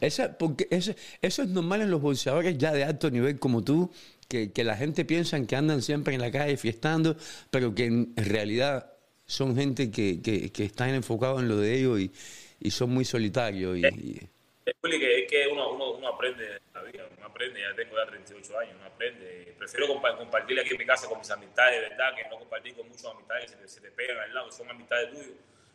Esa, 0.00 0.38
porque 0.38 0.68
eso, 0.70 0.92
eso 1.20 1.42
es 1.42 1.48
normal 1.48 1.82
en 1.82 1.90
los 1.90 2.00
boxeadores 2.00 2.56
ya 2.56 2.72
de 2.72 2.84
alto 2.84 3.10
nivel 3.10 3.38
como 3.38 3.62
tú, 3.62 3.92
que, 4.28 4.52
que 4.52 4.64
la 4.64 4.76
gente 4.76 5.04
piensa 5.04 5.44
que 5.46 5.56
andan 5.56 5.82
siempre 5.82 6.14
en 6.14 6.20
la 6.20 6.30
calle 6.30 6.56
fiestando, 6.56 7.16
pero 7.50 7.74
que 7.74 7.84
en 7.86 8.14
realidad 8.16 8.92
son 9.30 9.54
gente 9.54 9.92
que, 9.92 10.20
que, 10.20 10.64
están 10.64 10.90
enfocados 10.90 11.40
en 11.40 11.48
lo 11.48 11.56
de 11.56 11.78
ellos 11.78 12.00
y, 12.00 12.10
y 12.58 12.70
son 12.72 12.90
muy 12.90 13.04
solitarios. 13.04 13.78
Y, 13.78 13.86
y- 13.86 14.28
es 14.66 15.30
que 15.30 15.48
uno, 15.52 15.72
uno, 15.72 15.92
uno 15.92 16.08
aprende 16.08 16.60
la 16.74 16.82
vida, 16.82 17.06
uno 17.16 17.26
aprende, 17.26 17.60
ya 17.60 17.74
tengo 17.74 17.96
ya 17.96 18.06
38 18.06 18.58
años, 18.58 18.74
uno 18.78 18.86
aprende. 18.86 19.54
Prefiero 19.56 19.86
compartir 19.86 20.58
aquí 20.58 20.70
en 20.72 20.78
mi 20.78 20.84
casa 20.84 21.08
con 21.08 21.18
mis 21.18 21.30
amistades, 21.30 21.80
¿verdad? 21.90 22.14
Que 22.16 22.28
no 22.28 22.38
compartir 22.38 22.74
con 22.74 22.88
muchos 22.88 23.04
amistades 23.06 23.52
que 23.52 23.68
se 23.68 23.80
te, 23.80 23.90
pegan 23.92 24.18
al 24.18 24.34
lado, 24.34 24.50
son 24.50 24.68
amistades 24.68 25.10
tuyas. 25.10 25.30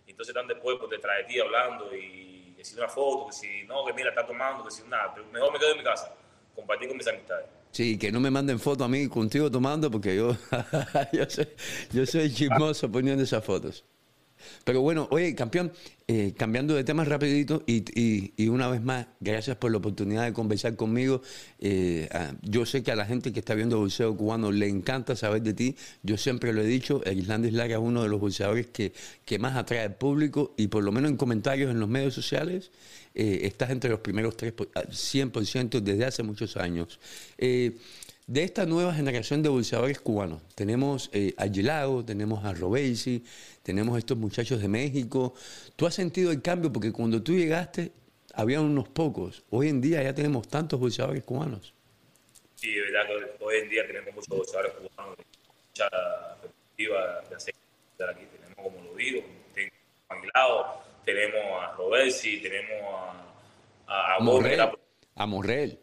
Entonces 0.05 0.35
están 0.35 0.47
después 0.47 0.77
pues, 0.77 0.91
detrás 0.91 1.17
de 1.19 1.24
ti 1.24 1.39
hablando 1.39 1.95
y 1.95 2.53
que 2.57 2.63
si 2.63 2.75
una 2.75 2.89
foto, 2.89 3.27
que 3.27 3.33
si 3.33 3.63
no, 3.63 3.85
que 3.85 3.93
mira, 3.93 4.09
está 4.09 4.25
tomando, 4.27 4.65
que 4.65 4.71
si 4.71 4.83
nada. 4.83 5.13
Pero 5.13 5.27
mejor 5.27 5.53
me 5.53 5.59
quedo 5.59 5.71
en 5.71 5.77
mi 5.77 5.83
casa, 5.83 6.13
compartir 6.53 6.89
con 6.89 6.97
mis 6.97 7.07
amistades. 7.07 7.47
Sí, 7.75 7.98
que 7.98 8.10
no 8.10 8.22
me 8.22 8.32
manden 8.32 8.58
fotos 8.58 8.86
a 8.86 8.88
mí 8.88 9.10
contigo 9.10 9.51
tomando 9.51 9.91
porque 9.91 10.15
yo, 10.15 10.38
yo, 11.12 11.29
soy, 11.29 11.48
yo 11.91 12.05
soy 12.05 12.34
chismoso 12.34 12.89
poniendo 12.89 13.22
esas 13.22 13.44
fotos. 13.44 13.84
Pero 14.63 14.82
bueno, 14.82 15.08
oye, 15.12 15.34
campeón, 15.36 15.72
eh, 16.08 16.34
cambiando 16.38 16.75
de 16.75 16.84
tema 16.84 17.04
rapidito 17.04 17.63
y, 17.65 18.48
una 18.48 18.68
vez 18.68 18.82
más, 18.82 19.08
gracias 19.20 19.58
por 19.58 19.72
la 19.72 19.77
oportunidad 19.77 20.24
de 20.24 20.34
conversar 20.34 20.75
conmigo. 20.75 21.22
Eh, 21.60 22.08
yo 22.42 22.65
sé 22.65 22.84
que 22.84 22.92
a 22.92 22.96
la 22.96 23.06
gente 23.06 23.34
que 23.34 23.39
está 23.39 23.56
viendo 23.56 23.80
boxeo 23.80 24.15
cubano 24.15 24.51
le 24.51 24.68
encanta 24.68 25.15
saber 25.15 25.42
de 25.42 25.54
ti. 25.54 25.75
Yo 26.04 26.18
siempre 26.18 26.54
lo 26.54 26.62
he 26.62 26.68
dicho, 26.68 27.04
el 27.06 27.20
Islandis 27.20 27.54
Lara 27.54 27.74
es 27.74 27.80
uno 27.80 28.04
de 28.04 28.10
los 28.10 28.20
boxeadores 28.20 28.68
que, 28.68 28.94
que 29.25 29.39
más 29.39 29.56
atrae 29.56 29.82
al 29.82 29.96
público 29.96 30.54
y 30.58 30.68
por 30.68 30.84
lo 30.84 30.92
menos 30.92 31.12
en 31.12 31.18
comentarios 31.18 31.72
en 31.72 31.80
los 31.80 31.89
medios 31.89 32.13
sociales 32.13 32.72
eh, 33.13 33.42
estás 33.44 33.70
entre 33.70 33.89
los 33.89 34.00
primeros 34.00 34.36
tres, 34.38 34.54
100% 34.56 35.80
desde 35.80 36.06
hace 36.06 36.22
muchos 36.24 36.58
años 36.58 37.00
de 38.27 38.44
esta 38.44 38.65
nueva 38.65 38.94
generación 38.94 39.44
de 39.44 39.50
boxeadores 39.50 40.00
cubanos. 40.00 40.41
Tenemos 40.55 41.10
eh, 41.13 41.34
a 41.38 41.48
Gilao, 41.48 42.03
tenemos 42.03 42.44
a 42.44 42.53
Robesi, 42.53 43.24
tenemos 43.62 43.96
a 43.96 44.00
estos 44.00 44.17
muchachos 44.17 44.62
de 44.62 44.67
México. 44.67 45.34
¿Tú 45.75 45.86
has 45.86 45.94
sentido 45.94 46.32
el 46.32 46.41
cambio? 46.41 46.72
Porque 46.72 46.91
cuando 46.91 47.22
tú 47.22 47.34
llegaste 47.34 47.91
había 48.34 48.62
unos 48.62 48.89
pocos. 48.89 49.44
Hoy 49.50 49.70
en 49.70 49.79
día 49.79 50.03
ya 50.03 50.13
tenemos 50.13 50.48
tantos 50.48 50.79
boxeadores 50.79 51.24
cubanos. 51.24 51.74
Sí, 52.55 52.75
es 52.77 52.91
verdad 52.91 53.08
que 53.08 53.44
hoy 53.44 53.58
en 53.58 53.70
día 53.70 53.86
tenemos 53.86 54.15
muchos 54.15 54.38
boxeadores 54.38 54.74
cubanos, 54.74 55.17
mucha 55.70 55.89
perspectiva 56.41 57.22
de 57.29 57.36
hacer 57.36 57.55
aquí. 58.10 58.25
Tenemos, 58.25 58.55
como 58.55 58.84
lo 58.84 58.96
digo, 58.96 59.22
a 60.10 60.20
Gilao, 60.20 60.84
tenemos 61.05 61.63
a 61.63 61.72
Robesi, 61.74 62.41
tenemos 62.41 62.82
a, 63.88 64.15
a, 64.15 64.20
Morrell. 64.20 64.60
A 65.15 65.25
Morrell. 65.25 65.79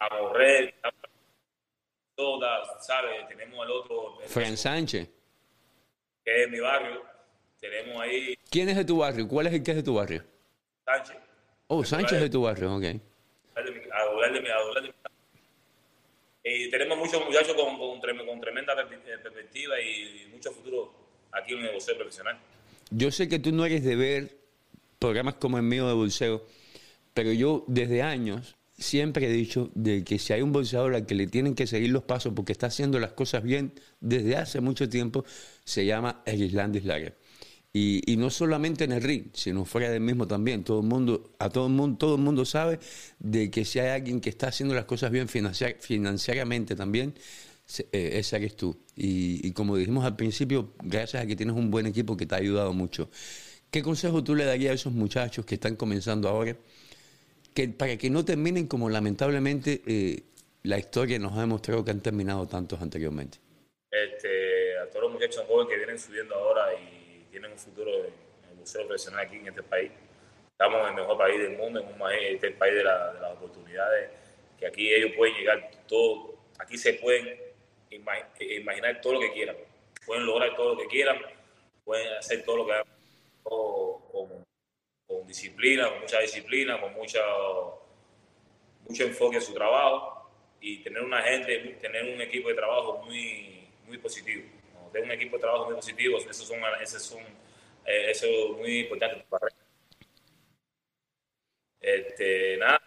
A 0.00 0.08
Morrell 0.20 0.74
todas, 2.16 2.86
¿sabes? 2.86 3.28
Tenemos 3.28 3.64
al 3.64 3.70
otro. 3.70 4.18
Fran 4.26 4.56
Sánchez. 4.56 5.08
Que 6.24 6.44
es 6.44 6.50
mi 6.50 6.60
barrio. 6.60 7.02
Tenemos 7.60 8.00
ahí. 8.02 8.36
¿Quién 8.50 8.68
es 8.68 8.76
de 8.76 8.84
tu 8.84 8.98
barrio? 8.98 9.28
¿Cuál 9.28 9.46
es 9.46 9.54
el 9.54 9.62
que 9.62 9.70
es 9.70 9.76
de 9.78 9.82
tu 9.82 9.94
barrio? 9.94 10.22
Sánchez. 10.84 11.16
Oh, 11.68 11.84
Sánchez 11.84 12.12
es 12.12 12.20
de 12.22 12.30
tu 12.30 12.42
barrio, 12.42 12.76
ok. 12.76 12.84
Y 16.46 16.70
tenemos 16.70 16.98
muchos 16.98 17.24
muchachos 17.24 17.54
con, 17.54 17.78
con, 17.78 18.40
tremenda 18.40 18.74
eh, 18.74 19.18
perspectiva 19.22 19.80
y 19.80 20.28
mucho 20.30 20.52
futuro 20.52 20.92
aquí 21.32 21.52
en 21.54 21.60
el 21.60 21.64
negocio 21.66 21.96
profesional. 21.96 22.38
Yo 22.90 23.10
sé 23.10 23.28
que 23.28 23.38
tú 23.38 23.50
no 23.50 23.64
eres 23.64 23.82
de 23.82 23.96
ver 23.96 24.36
programas 24.98 25.36
como 25.36 25.56
el 25.56 25.62
mío 25.62 25.88
de 25.88 25.94
bolseo, 25.94 26.44
pero 27.14 27.32
yo 27.32 27.64
desde 27.66 28.02
años 28.02 28.56
siempre 28.78 29.26
he 29.26 29.32
dicho 29.32 29.70
de 29.74 30.04
que 30.04 30.18
si 30.18 30.32
hay 30.32 30.42
un 30.42 30.52
boxeador 30.52 30.94
al 30.94 31.06
que 31.06 31.14
le 31.14 31.26
tienen 31.26 31.54
que 31.54 31.66
seguir 31.66 31.90
los 31.90 32.02
pasos 32.02 32.32
porque 32.34 32.52
está 32.52 32.66
haciendo 32.66 32.98
las 32.98 33.12
cosas 33.12 33.42
bien 33.42 33.72
desde 34.00 34.36
hace 34.36 34.60
mucho 34.60 34.88
tiempo, 34.88 35.24
se 35.64 35.86
llama 35.86 36.22
el 36.26 36.42
Islandis 36.42 36.84
Lager. 36.84 37.16
Y, 37.76 38.16
no 38.18 38.30
solamente 38.30 38.84
en 38.84 38.92
el 38.92 39.02
ring, 39.02 39.30
sino 39.32 39.64
fuera 39.64 39.90
del 39.90 40.00
mismo 40.00 40.28
también. 40.28 40.62
Todo 40.62 40.80
el 40.80 40.86
mundo, 40.86 41.34
a 41.40 41.48
todo 41.50 41.68
mundo, 41.68 41.98
todo 41.98 42.14
el 42.14 42.20
mundo 42.20 42.44
sabe 42.44 42.78
de 43.18 43.50
que 43.50 43.64
si 43.64 43.80
hay 43.80 43.88
alguien 43.88 44.20
que 44.20 44.30
está 44.30 44.46
haciendo 44.46 44.76
las 44.76 44.84
cosas 44.84 45.10
bien 45.10 45.26
financieramente 45.28 46.76
también, 46.76 47.14
eh, 47.90 48.10
ese 48.14 48.36
eres 48.36 48.54
tú. 48.54 48.76
Y, 48.94 49.44
y, 49.44 49.50
como 49.50 49.76
dijimos 49.76 50.04
al 50.04 50.14
principio, 50.14 50.72
gracias 50.84 51.24
a 51.24 51.26
que 51.26 51.34
tienes 51.34 51.56
un 51.56 51.72
buen 51.72 51.86
equipo 51.86 52.16
que 52.16 52.26
te 52.26 52.36
ha 52.36 52.38
ayudado 52.38 52.72
mucho. 52.72 53.10
¿Qué 53.72 53.82
consejo 53.82 54.22
tú 54.22 54.36
le 54.36 54.44
darías 54.44 54.70
a 54.70 54.74
esos 54.74 54.92
muchachos 54.92 55.44
que 55.44 55.56
están 55.56 55.74
comenzando 55.74 56.28
ahora? 56.28 56.56
Que 57.54 57.68
para 57.68 57.96
que 57.96 58.10
no 58.10 58.24
terminen 58.24 58.66
como 58.66 58.90
lamentablemente 58.90 59.80
eh, 59.86 60.22
la 60.64 60.78
historia 60.78 61.18
nos 61.18 61.32
ha 61.36 61.40
demostrado 61.40 61.84
que 61.84 61.92
han 61.92 62.00
terminado 62.00 62.46
tantos 62.48 62.82
anteriormente. 62.82 63.38
Este, 63.90 64.76
a 64.78 64.90
todos 64.90 65.04
los 65.04 65.12
muchachos 65.12 65.44
jóvenes 65.46 65.70
que 65.70 65.76
vienen 65.76 65.98
subiendo 65.98 66.34
ahora 66.34 66.74
y 66.74 67.26
tienen 67.30 67.52
un 67.52 67.58
futuro 67.58 67.90
en 67.94 68.50
el 68.50 68.56
museo 68.56 68.84
profesional 68.86 69.26
aquí 69.26 69.36
en 69.36 69.48
este 69.48 69.62
país. 69.62 69.92
Estamos 70.50 70.80
en 70.82 70.88
el 70.88 70.94
mejor 70.94 71.18
país 71.18 71.40
del 71.40 71.56
mundo, 71.56 71.80
en 71.80 71.86
un, 71.86 72.12
este 72.12 72.48
el 72.48 72.54
país 72.54 72.74
de, 72.74 72.84
las 72.84 73.32
oportunidades, 73.36 74.10
que 74.58 74.66
aquí 74.66 74.92
ellos 74.92 75.12
pueden 75.16 75.34
llegar 75.36 75.70
todo, 75.86 76.34
aquí 76.58 76.76
se 76.76 76.94
pueden 76.94 77.38
imaginar 77.90 79.00
todo 79.00 79.14
lo 79.14 79.20
que 79.20 79.32
quieran, 79.32 79.56
pueden 80.04 80.26
lograr 80.26 80.56
todo 80.56 80.74
lo 80.74 80.80
que 80.80 80.86
quieran, 80.86 81.18
pueden 81.84 82.12
hacer 82.14 82.44
todo 82.44 82.56
lo 82.58 82.66
que 82.66 82.72
hagan 82.72 82.94
con 85.06 85.26
disciplina, 85.26 85.90
con 85.90 86.00
mucha 86.00 86.20
disciplina, 86.20 86.80
con 86.80 86.92
mucha, 86.94 87.20
mucho 88.88 89.04
enfoque 89.04 89.36
en 89.36 89.42
su 89.42 89.54
trabajo 89.54 90.30
y 90.60 90.78
tener 90.78 91.02
una 91.02 91.22
gente, 91.22 91.58
tener 91.80 92.14
un 92.14 92.20
equipo 92.20 92.48
de 92.48 92.54
trabajo 92.54 93.02
muy, 93.04 93.68
muy 93.86 93.98
positivo. 93.98 94.44
Tener 94.92 95.08
un 95.08 95.12
equipo 95.12 95.36
de 95.36 95.42
trabajo 95.42 95.66
muy 95.66 95.74
positivo, 95.74 96.18
eso, 96.18 96.32
son, 96.32 96.60
eso, 96.80 96.98
son, 96.98 97.22
eh, 97.84 98.10
eso 98.10 98.26
es 98.26 98.50
muy 98.58 98.80
importante 98.80 99.24
para 99.28 99.48
este, 101.84 102.56
nada, 102.56 102.80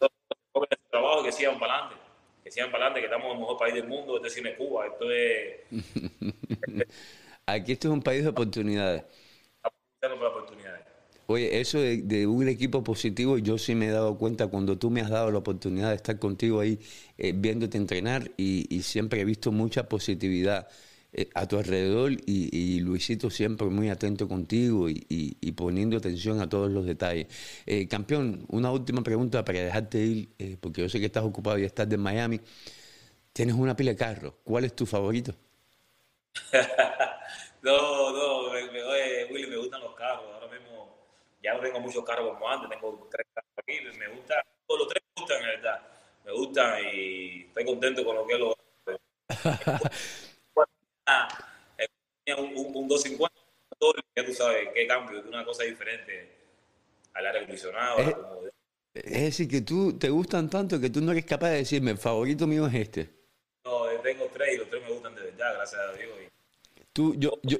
el 0.00 0.78
trabajo 0.90 1.22
que 1.22 1.30
sigan 1.30 1.60
para 1.60 1.74
adelante, 1.74 1.96
que 2.42 2.50
sigan 2.50 2.72
para 2.72 2.86
adelante, 2.86 3.00
que 3.00 3.06
estamos 3.06 3.26
en 3.26 3.32
el 3.34 3.38
mejor 3.38 3.56
país 3.56 3.74
del 3.74 3.86
mundo, 3.86 4.24
este 4.24 4.48
es 4.48 4.56
Cuba, 4.56 4.86
esto 4.88 5.10
es... 5.12 5.60
Aquí 7.46 7.72
esto 7.72 7.88
es 7.88 7.94
un 7.94 8.02
país 8.02 8.24
de 8.24 8.30
oportunidades. 8.30 9.04
Estamos 9.94 10.18
por 10.18 10.26
oportunidades. 10.26 10.71
Oye, 11.32 11.60
eso 11.60 11.78
de, 11.80 12.26
un 12.26 12.46
equipo 12.46 12.84
positivo, 12.84 13.38
yo 13.38 13.56
sí 13.56 13.74
me 13.74 13.86
he 13.86 13.90
dado 13.90 14.18
cuenta 14.18 14.48
cuando 14.48 14.76
tú 14.76 14.90
me 14.90 15.00
has 15.00 15.08
dado 15.08 15.30
la 15.30 15.38
oportunidad 15.38 15.88
de 15.88 15.96
estar 15.96 16.18
contigo 16.18 16.60
ahí 16.60 16.78
eh, 17.16 17.32
viéndote 17.34 17.78
entrenar 17.78 18.30
y, 18.36 18.82
siempre 18.82 19.22
he 19.22 19.24
visto 19.24 19.50
mucha 19.50 19.88
positividad 19.88 20.68
eh, 21.14 21.30
a 21.34 21.48
tu 21.48 21.56
alrededor 21.56 22.12
y, 22.26 22.80
Luisito 22.80 23.30
siempre 23.30 23.66
muy 23.68 23.88
atento 23.88 24.28
contigo 24.28 24.90
y, 24.90 25.52
poniendo 25.56 25.96
atención 25.96 26.38
a 26.42 26.48
todos 26.50 26.70
los 26.70 26.84
detalles. 26.84 27.28
Eh, 27.64 27.88
campeón, 27.88 28.44
una 28.48 28.70
última 28.70 29.02
pregunta 29.02 29.42
para 29.42 29.60
dejarte 29.60 29.98
ir, 30.04 30.28
porque 30.60 30.82
yo 30.82 30.88
sé 30.90 31.00
que 31.00 31.06
estás 31.06 31.24
ocupado 31.24 31.58
y 31.58 31.64
estás 31.64 31.88
de 31.88 31.96
Miami. 31.96 32.40
Tienes 33.32 33.54
una 33.54 33.74
pila 33.74 33.92
de 33.92 33.96
carros, 33.96 34.34
¿cuál 34.44 34.64
es 34.66 34.76
tu 34.76 34.84
favorito? 34.84 35.34
no, 37.62 38.12
no, 38.12 38.50
Willy, 38.50 39.46
me 39.46 39.56
gustan 39.56 39.80
los 39.80 39.94
carros 39.94 40.32
ya 41.42 41.54
no 41.54 41.60
tengo 41.60 41.80
muchos 41.80 42.04
carros 42.04 42.32
como 42.32 42.48
antes, 42.48 42.70
tengo 42.70 43.08
tres 43.10 43.26
carros 43.34 43.50
aquí, 43.56 43.80
me 43.98 44.08
gusta, 44.08 44.44
todos 44.66 44.80
los 44.80 44.88
tres 44.88 45.02
me 45.02 45.22
gustan, 45.22 45.42
en 45.42 45.48
verdad, 45.48 45.82
me 46.24 46.32
gustan 46.32 46.84
y 46.94 47.42
estoy 47.42 47.64
contento 47.64 48.04
con 48.04 48.16
lo 48.16 48.26
que 48.26 48.38
lo 48.38 48.56
un, 52.38 52.56
un, 52.56 52.76
un 52.76 52.88
250, 52.88 53.34
ya 54.16 54.24
tú 54.24 54.32
sabes 54.32 54.68
qué 54.74 54.86
cambio, 54.86 55.18
es 55.18 55.26
una 55.26 55.44
cosa 55.44 55.64
diferente 55.64 56.30
al 57.14 57.26
aire 57.26 57.40
acondicionado. 57.40 57.98
Es, 58.94 59.04
es 59.04 59.22
decir, 59.22 59.48
que 59.48 59.62
tú 59.62 59.98
te 59.98 60.10
gustan 60.10 60.48
tanto 60.48 60.78
que 60.78 60.90
tú 60.90 61.00
no 61.00 61.12
eres 61.12 61.24
capaz 61.24 61.50
de 61.50 61.56
decirme, 61.58 61.92
el 61.92 61.98
favorito 61.98 62.46
mío 62.46 62.66
es 62.66 62.74
este. 62.74 63.10
No, 63.64 63.86
tengo 64.02 64.26
tres 64.32 64.54
y 64.54 64.58
los 64.58 64.68
tres 64.68 64.82
me 64.82 64.90
gustan 64.92 65.14
de 65.14 65.22
verdad, 65.22 65.54
gracias 65.54 65.80
a 65.80 65.92
Dios. 65.94 66.10
Tú, 66.92 67.14
yo, 67.16 67.38
yo... 67.42 67.58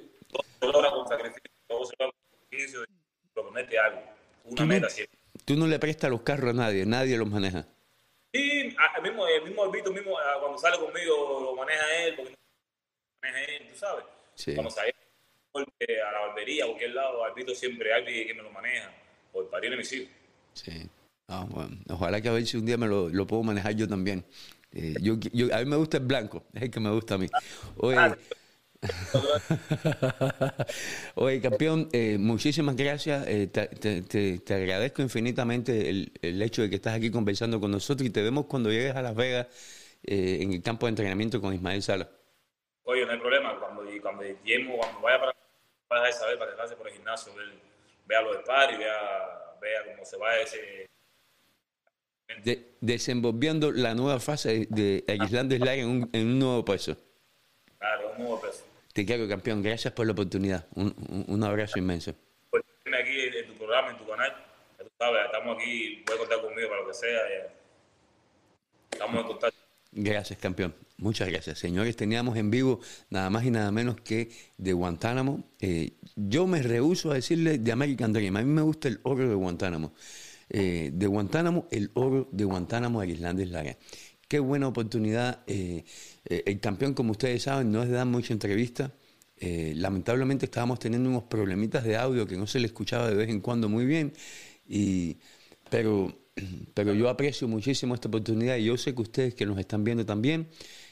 Todo 0.58 0.90
con 0.90 1.08
sacrificio, 1.08 2.84
promete 3.52 3.78
algo, 3.78 4.02
una 4.44 4.64
meta 4.64 4.88
siempre. 4.88 5.18
Tú 5.44 5.56
no 5.56 5.66
le 5.66 5.78
prestas 5.78 6.10
los 6.10 6.22
carros 6.22 6.50
a 6.50 6.52
nadie, 6.52 6.86
nadie 6.86 7.16
los 7.16 7.28
maneja. 7.28 7.66
Sí, 8.32 8.74
el 8.96 9.02
mismo, 9.02 9.26
el 9.26 9.42
mismo 9.42 9.64
Albito, 9.64 9.92
mismo, 9.92 10.16
cuando 10.40 10.58
sale 10.58 10.78
conmigo 10.78 11.40
lo 11.42 11.56
maneja 11.56 12.04
él, 12.04 12.14
porque 12.16 12.30
no 12.30 12.36
maneja 13.22 13.44
él, 13.44 13.68
tú 13.70 13.78
sabes. 13.78 14.04
Sí. 14.34 14.54
Cuando 14.54 14.70
sale 14.70 14.94
a 15.54 16.12
la 16.12 16.18
barbería, 16.26 16.64
a 16.64 16.66
cualquier 16.68 16.94
lado, 16.94 17.24
Albito 17.24 17.54
siempre 17.54 17.92
hay 17.92 18.00
alguien 18.00 18.26
que 18.26 18.34
me 18.34 18.42
lo 18.42 18.50
maneja, 18.50 18.90
o 19.32 19.42
el 19.42 19.48
pariente 19.48 19.76
de 19.76 19.82
mis 19.82 19.92
hijos. 19.92 20.08
Sí. 20.54 20.88
Ah, 21.28 21.46
bueno. 21.48 21.76
Ojalá 21.88 22.20
que 22.20 22.28
a 22.28 22.32
ver 22.32 22.46
si 22.46 22.56
un 22.56 22.66
día 22.66 22.76
me 22.76 22.86
lo, 22.86 23.08
lo 23.08 23.26
puedo 23.26 23.42
manejar 23.42 23.74
yo 23.74 23.88
también. 23.88 24.24
Eh, 24.72 24.94
yo, 25.00 25.16
yo, 25.32 25.54
a 25.54 25.58
mí 25.58 25.66
me 25.66 25.76
gusta 25.76 25.98
el 25.98 26.04
blanco, 26.04 26.44
es 26.54 26.62
el 26.62 26.70
que 26.70 26.80
me 26.80 26.90
gusta 26.90 27.14
a 27.14 27.18
mí. 27.18 27.28
Oye, 27.76 27.98
ah, 27.98 28.16
Oye, 31.14 31.40
campeón, 31.40 31.88
eh, 31.92 32.16
muchísimas 32.18 32.74
gracias. 32.74 33.26
Eh, 33.28 33.46
te, 33.46 34.54
agradezco 34.54 35.02
infinitamente 35.02 35.88
el, 35.88 36.42
hecho 36.42 36.62
de 36.62 36.70
que 36.70 36.76
estás 36.76 36.96
aquí 36.96 37.10
conversando 37.10 37.60
con 37.60 37.70
nosotros 37.70 38.06
y 38.06 38.10
te 38.10 38.22
vemos 38.22 38.46
cuando 38.46 38.70
llegues 38.70 38.96
a 38.96 39.02
Las 39.02 39.14
Vegas 39.14 39.46
eh, 40.04 40.38
en 40.40 40.52
el 40.52 40.62
campo 40.62 40.86
de 40.86 40.90
entrenamiento 40.90 41.40
con 41.40 41.54
Ismael 41.54 41.82
Sala. 41.82 42.08
Oye, 42.84 43.06
no 43.06 43.12
hay 43.12 43.18
problema. 43.18 43.58
Cuando, 43.60 43.84
cuando 44.00 44.22
lleguemos, 44.22 44.78
cuando 44.78 45.00
vaya 45.00 45.20
para, 45.20 45.36
para 45.86 46.12
saber, 46.12 46.38
para 46.38 46.50
que 46.50 46.56
pase 46.56 46.74
por 46.74 46.88
el 46.88 46.94
gimnasio, 46.94 47.32
vea 48.06 48.22
lo 48.22 48.32
de 48.32 48.40
par 48.40 48.72
y 48.74 48.78
vea, 48.78 49.56
vea 49.60 49.94
cómo 49.94 50.04
se 50.04 50.16
va 50.16 50.36
ese, 50.38 50.88
desenvolviendo 52.80 53.70
la 53.70 53.94
nueva 53.94 54.18
fase 54.18 54.66
de, 54.70 55.04
de 55.06 55.24
Islandia 55.24 55.74
en 55.74 55.88
un, 55.88 56.10
en 56.12 56.26
un 56.26 56.38
nuevo 56.38 56.64
peso. 56.64 56.96
Claro, 57.78 58.12
un 58.16 58.24
nuevo 58.24 58.40
peso. 58.40 58.71
Te 58.92 59.06
quiero, 59.06 59.26
campeón. 59.28 59.62
Gracias 59.62 59.92
por 59.94 60.06
la 60.06 60.12
oportunidad. 60.12 60.66
Un, 60.74 60.94
un, 61.28 61.44
abrazo 61.44 61.78
inmenso. 61.78 62.14
Pues 62.50 62.62
aquí 62.86 63.20
en 63.20 63.46
tu 63.46 63.54
programa, 63.54 63.90
en 63.90 63.98
tu 63.98 64.06
canal. 64.06 64.32
tú 64.78 64.90
sabes, 64.98 65.20
estamos 65.26 65.56
aquí. 65.56 66.02
Puedes 66.04 66.20
contar 66.20 66.40
conmigo 66.42 66.68
para 66.68 66.80
lo 66.82 66.88
que 66.88 66.94
sea. 66.94 67.20
Estamos 68.90 69.20
en 69.20 69.26
contacto. 69.26 69.58
Gracias, 69.92 70.38
campeón. 70.38 70.74
Muchas 70.96 71.28
gracias. 71.28 71.58
Señores, 71.58 71.96
teníamos 71.96 72.36
en 72.36 72.50
vivo 72.50 72.80
nada 73.10 73.28
más 73.28 73.44
y 73.44 73.50
nada 73.50 73.70
menos 73.72 74.00
que 74.00 74.30
de 74.56 74.72
Guantánamo. 74.72 75.44
Eh, 75.60 75.92
yo 76.16 76.46
me 76.46 76.62
rehuso 76.62 77.10
a 77.10 77.14
decirle 77.14 77.58
de 77.58 77.72
American 77.72 78.12
Dream. 78.12 78.36
A 78.36 78.42
mí 78.42 78.50
me 78.50 78.62
gusta 78.62 78.88
el 78.88 79.00
oro 79.02 79.28
de 79.28 79.34
Guantánamo. 79.34 79.92
Eh, 80.48 80.90
de 80.92 81.06
Guantánamo, 81.06 81.66
el 81.70 81.90
oro 81.94 82.28
de 82.30 82.44
Guantánamo 82.44 83.00
a 83.00 83.06
Islandia 83.06 83.46
Lara. 83.46 83.76
Qué 84.32 84.40
buena 84.40 84.66
oportunidad. 84.66 85.40
Eh, 85.46 85.84
el 86.24 86.58
campeón, 86.58 86.94
como 86.94 87.10
ustedes 87.10 87.42
saben, 87.42 87.70
no 87.70 87.82
es 87.82 87.90
de 87.90 87.96
dar 87.96 88.06
mucha 88.06 88.32
entrevista. 88.32 88.90
lamentablemente 89.38 90.46
estábamos 90.46 90.78
teniendo 90.78 91.10
unos 91.10 91.24
problemitas 91.24 91.84
de 91.84 91.98
audio 91.98 92.26
que 92.26 92.38
no 92.38 92.46
se 92.46 92.58
le 92.58 92.66
escuchaba 92.66 93.10
de 93.10 93.14
vez 93.14 93.28
en 93.28 93.42
cuando 93.42 93.68
muy 93.68 93.84
bien. 93.84 94.14
Y, 94.66 95.18
pero 95.68 96.16
pero 96.74 96.94
yo 96.94 97.10
aprecio 97.10 97.46
muchísimo 97.46 97.94
esta 97.94 98.08
oportunidad 98.08 98.56
y 98.56 98.64
yo 98.64 98.78
sé 98.78 98.94
que 98.94 99.02
ustedes 99.02 99.34
que 99.34 99.44
nos 99.44 99.58
están 99.58 99.84
viendo 99.84 100.06
también, 100.06 100.48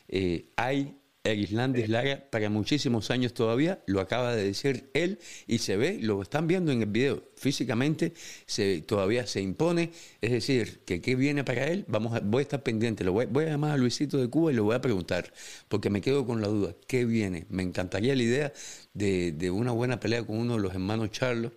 eh, 0.09 0.50
hay 0.57 0.99
el 1.24 1.40
Islandis 1.40 1.88
Lara 1.88 2.30
para 2.30 2.48
muchísimos 2.48 3.11
años 3.11 3.35
todavía, 3.35 3.83
lo 3.87 4.00
acaba 4.00 4.35
de 4.35 4.44
decir 4.44 4.90
él 4.94 5.18
y 5.46 5.59
se 5.59 5.76
ve, 5.76 5.98
lo 6.00 6.22
están 6.22 6.46
viendo 6.46 6.72
en 6.72 6.80
el 6.80 6.88
video, 6.88 7.22
físicamente 7.37 8.14
se, 8.46 8.80
todavía 8.83 9.26
se 9.26 9.42
impone, 9.42 9.90
es 10.20 10.30
decir, 10.30 10.80
que 10.87 11.00
qué 11.00 11.16
viene 11.16 11.44
para 11.44 11.66
él, 11.66 11.85
vamos 11.88 12.14
a, 12.14 12.20
voy 12.20 12.40
a 12.40 12.42
estar 12.42 12.62
pendiente, 12.62 13.04
lo 13.04 13.12
voy, 13.12 13.26
voy, 13.26 13.44
a 13.44 13.48
llamar 13.48 13.72
a 13.72 13.76
Luisito 13.76 14.18
de 14.18 14.28
Cuba 14.28 14.52
y 14.52 14.54
lo 14.54 14.64
voy 14.64 14.74
a 14.74 14.80
preguntar, 14.80 15.33
porque 15.68 15.90
me 15.90 16.00
quedo 16.00 16.24
con 16.24 16.40
la 16.40 16.48
duda, 16.48 16.74
¿qué 16.87 17.04
viene? 17.04 17.46
Me 17.50 17.62
encantaría 17.62 18.14
la 18.16 18.22
idea 18.22 18.52
de, 18.94 19.33
de 19.33 19.50
una 19.50 19.72
buena 19.72 20.00
pelea 20.00 20.24
con 20.24 20.38
uno 20.38 20.54
de 20.54 20.61
los 20.61 20.72
hermanos 20.72 21.11
Charlos. 21.11 21.52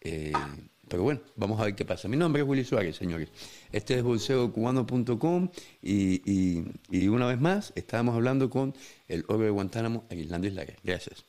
Eh, 0.00 0.32
pero 0.90 1.04
bueno, 1.04 1.20
vamos 1.36 1.60
a 1.60 1.64
ver 1.64 1.76
qué 1.76 1.84
pasa. 1.84 2.08
Mi 2.08 2.16
nombre 2.16 2.42
es 2.42 2.48
Willy 2.48 2.64
Suárez, 2.64 2.96
señores. 2.96 3.28
Este 3.70 3.94
es 3.94 4.02
bolseocubano.com 4.02 5.48
y, 5.80 6.64
y, 6.90 7.08
una 7.08 7.28
vez 7.28 7.40
más 7.40 7.72
estábamos 7.76 8.16
hablando 8.16 8.50
con 8.50 8.74
el 9.06 9.24
oro 9.28 9.44
de 9.44 9.50
Guantánamo 9.50 10.04
en 10.10 10.18
Islandia 10.18 10.50
Isla. 10.50 10.64
Gracias. 10.82 11.24